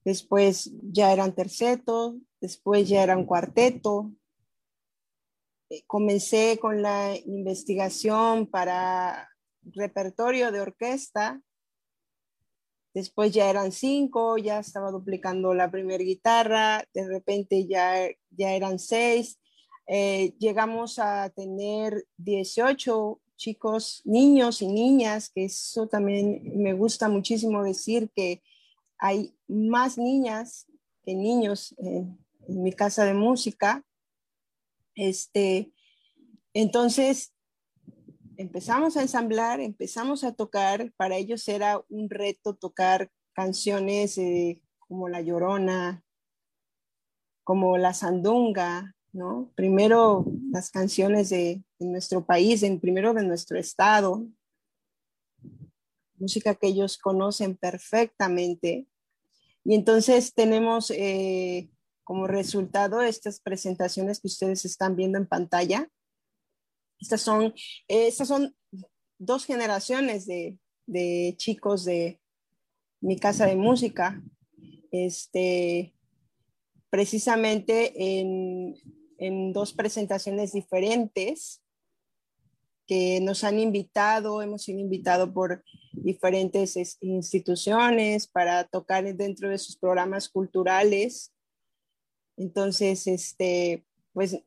después 0.05 0.71
ya 0.85 1.13
eran 1.13 1.35
tercetos, 1.35 2.15
después 2.41 2.89
ya 2.89 3.03
eran 3.03 3.27
cuarteto. 3.27 4.13
Eh, 5.69 5.83
comencé 5.89 6.61
con 6.61 6.81
la 6.81 7.17
investigación 7.27 8.47
para 8.47 9.30
repertorio 9.63 10.53
de 10.53 10.61
orquesta. 10.61 11.41
Después 12.93 13.33
ya 13.33 13.49
eran 13.49 13.71
cinco, 13.71 14.37
ya 14.37 14.59
estaba 14.59 14.91
duplicando 14.91 15.55
la 15.55 15.71
primera 15.71 16.03
guitarra, 16.03 16.85
de 16.93 17.07
repente 17.07 17.67
ya, 17.67 18.09
ya 18.31 18.53
eran 18.53 18.79
seis. 18.79 19.39
Eh, 19.87 20.35
llegamos 20.39 20.99
a 20.99 21.31
tener 21.31 22.07
18 22.17 23.21
chicos, 23.37 24.03
niños 24.05 24.61
y 24.61 24.69
niñas, 24.69 25.31
que 25.31 25.47
eso 25.47 25.89
también 25.89 26.43
me 26.57 26.75
gusta 26.75 27.09
muchísimo 27.09 27.65
decir 27.65 28.11
que 28.15 28.43
hay 28.99 29.35
más 29.49 29.97
niñas 29.97 30.67
que 31.05 31.15
niños 31.15 31.75
en, 31.79 32.19
mi 32.49 32.73
casa 32.73 33.05
de 33.05 33.15
música. 33.15 33.85
Este, 34.97 35.73
entonces, 36.53 37.33
empezamos 38.41 38.97
a 38.97 39.03
ensamblar, 39.03 39.61
empezamos 39.61 40.25
a 40.25 40.33
tocar. 40.33 40.93
Para 40.97 41.17
ellos 41.17 41.47
era 41.47 41.85
un 41.91 42.09
reto 42.09 42.55
tocar 42.55 43.11
canciones 43.35 44.17
eh, 44.17 44.63
como 44.79 45.09
La 45.11 45.21
Llorona, 45.21 46.03
como 47.45 47.77
La 47.77 47.93
Sandunga, 47.93 48.97
¿no? 49.13 49.53
Primero 49.55 50.25
las 50.51 50.71
canciones 50.71 51.29
de, 51.29 51.63
nuestro 51.79 52.25
país, 52.25 52.63
en 52.63 52.81
primero 52.81 53.13
de 53.15 53.25
nuestro 53.25 53.59
estado, 53.59 54.27
música 56.17 56.55
que 56.55 56.69
ellos 56.69 56.97
conocen 56.97 57.57
perfectamente. 57.57 58.87
Y 59.65 59.75
entonces 59.75 60.33
tenemos 60.35 60.91
eh, 60.91 61.71
como 62.05 62.27
resultado 62.27 63.03
estas 63.03 63.41
presentaciones 63.41 64.21
que 64.21 64.29
ustedes 64.29 64.65
están 64.65 64.97
viendo 64.97 65.19
en 65.19 65.27
pantalla. 65.27 65.91
Estas 67.01 67.23
son, 67.23 67.55
estas 67.89 68.29
son 68.29 68.55
dos 69.19 69.45
generaciones 69.45 70.27
de, 70.27 70.59
de 70.87 71.35
chicos 71.37 71.85
de 71.85 72.21
mi 73.01 73.19
casa 73.19 73.47
de 73.47 73.57
música. 73.57 74.23
Este, 74.91 75.95
precisamente 76.91 78.21
en, 78.21 78.75
en 79.19 79.53
dos 79.53 79.73
presentaciones 79.73 80.53
diferentes 80.53 81.63
que 82.87 83.21
nos 83.21 83.45
han 83.45 83.61
invitado, 83.61 84.43
hemos 84.43 84.65
sido 84.65 84.81
invitados 84.81 85.31
por 85.31 85.63
diferentes 85.93 86.99
instituciones 87.01 88.27
para 88.27 88.65
tocar 88.65 89.05
dentro 89.15 89.49
de 89.49 89.59
sus 89.59 89.77
programas 89.77 90.29
culturales. 90.29 91.33
Entonces, 92.37 93.07
este, 93.07 93.87
pues 94.13 94.43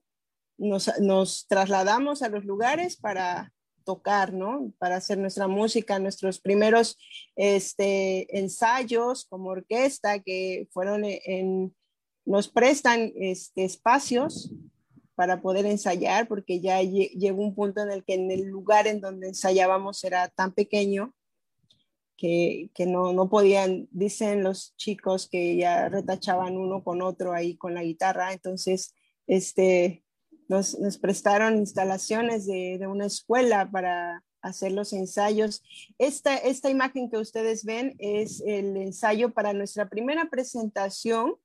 nos, 0.58 1.48
trasladamos 1.48 2.22
a 2.22 2.30
los 2.30 2.46
lugares 2.46 2.98
para 2.98 3.52
tocar, 3.84 4.34
¿no? 4.34 4.74
Para 4.78 4.96
hacer 4.96 5.18
nuestra 5.18 5.48
música, 5.48 6.00
nuestros 6.00 6.40
primeros 6.40 6.98
este, 7.36 8.40
ensayos 8.40 9.26
como 9.26 9.50
orquesta 9.50 10.20
que 10.20 10.68
fueron 10.72 11.04
en, 11.06 11.76
nos 12.26 12.48
prestan 12.48 13.12
este, 13.16 13.66
espacios 13.66 14.52
para 15.16 15.42
poder 15.42 15.66
ensayar, 15.66 16.28
porque 16.28 16.60
ya 16.60 16.82
llegó 16.82 17.44
un 17.44 17.56
punto 17.56 17.82
en 17.82 17.92
el 17.92 18.04
que 18.04 18.16
en 18.16 18.32
el 18.32 18.46
lugar 18.46 18.88
en 18.88 19.02
donde 19.02 19.28
ensayábamos 19.28 20.04
era 20.04 20.28
tan 20.30 20.54
pequeño 20.54 21.14
que, 22.18 22.72
que 22.74 22.86
no, 22.86 23.14
no, 23.14 23.30
podían, 23.30 23.88
dicen 23.92 24.44
los 24.44 24.76
chicos 24.78 25.28
que 25.30 25.56
ya 25.58 25.90
retachaban 25.90 26.58
uno 26.58 26.84
con 26.84 27.02
otro 27.02 27.34
ahí 27.34 27.58
con 27.58 27.74
la 27.74 27.84
guitarra, 27.84 28.34
entonces 28.34 28.96
este, 29.28 30.03
nos, 30.54 30.98
prestaron 30.98 31.58
instalaciones 31.58 32.46
de, 32.46 32.80
una 32.88 33.06
escuela 33.06 33.70
para 33.70 34.24
hacer 34.42 34.72
los 34.72 34.94
ensayos. 34.94 35.64
Esta 35.98 36.70
imagen 36.70 37.10
que 37.10 37.18
ustedes 37.18 37.66
ven 37.66 37.96
es 38.00 38.42
el 38.46 38.78
ensayo 38.78 39.34
para 39.34 39.54
nuestra 39.54 39.90
primera 39.90 40.30
presentación 40.30 41.36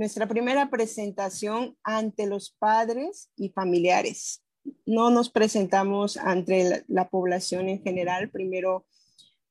nuestra 0.00 0.26
primera 0.26 0.70
presentación 0.70 1.76
ante 1.84 2.26
los 2.26 2.56
padres 2.58 3.30
y 3.36 3.50
familiares. 3.50 4.42
No 4.86 5.10
nos 5.10 5.28
presentamos 5.28 6.16
ante 6.16 6.84
la, 6.88 7.10
población 7.10 7.68
en 7.68 7.82
general. 7.82 8.30
Primero 8.30 8.86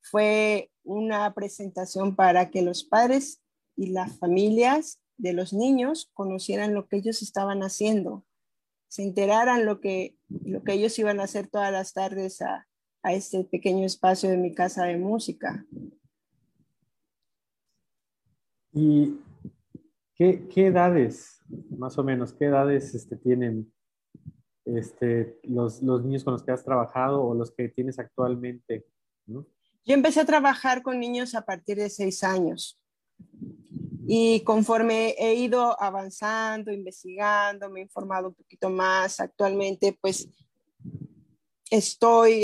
fue 0.02 0.72
una 0.84 1.32
presentación 1.36 2.16
para 2.16 2.50
que 2.50 2.64
los 2.64 2.84
padres 2.84 3.44
y 3.76 3.92
las 3.92 4.18
familias 4.18 5.00
de 5.18 5.34
los 5.34 5.54
niños 5.54 6.10
conocieran 6.16 6.74
lo 6.74 6.88
que 6.88 6.98
ellos 6.98 7.22
estaban 7.22 7.62
haciendo, 7.62 8.26
se 8.90 9.04
enteraran 9.04 9.66
lo 9.66 9.80
que, 9.80 10.18
lo 10.28 10.64
que 10.64 10.74
ellos 10.74 11.00
iban 11.00 11.22
a 11.22 11.24
hacer 11.24 11.48
todas 11.48 11.72
las 11.72 11.94
tardes 11.94 12.42
a, 12.42 12.68
a 13.04 13.14
este 13.14 13.46
pequeño 13.46 13.86
espacio 13.86 14.30
de 14.30 14.38
mi 14.38 14.54
casa 14.54 14.84
de 14.84 14.98
música. 14.98 15.66
Y 18.74 19.18
¿Qué, 20.20 20.68
edades, 20.68 21.42
más 21.78 21.98
o 21.98 22.04
menos, 22.04 22.34
qué 22.34 22.48
edades 22.48 22.94
este, 22.94 23.16
tienen 23.16 23.72
este, 24.66 25.40
los, 25.44 25.82
niños 25.82 26.26
con 26.26 26.34
los 26.34 26.44
que 26.44 26.52
has 26.52 26.66
trabajado 26.66 27.24
o 27.24 27.34
los 27.34 27.52
que 27.52 27.70
tienes 27.70 28.00
actualmente? 28.00 28.86
Yo 29.26 29.46
empecé 29.86 30.20
a 30.20 30.26
trabajar 30.26 30.82
con 30.82 31.00
niños 31.00 31.36
a 31.36 31.46
partir 31.46 31.78
de 31.78 31.90
seis 31.90 32.22
años. 32.26 32.78
Y 34.12 34.40
conforme 34.40 35.14
he 35.20 35.36
ido 35.36 35.80
avanzando, 35.80 36.72
investigando, 36.72 37.70
me 37.70 37.82
he 37.82 37.84
informado 37.84 38.30
un 38.30 38.34
poquito 38.34 38.68
más, 38.68 39.20
actualmente 39.20 39.96
pues 40.02 40.28
estoy 41.70 42.34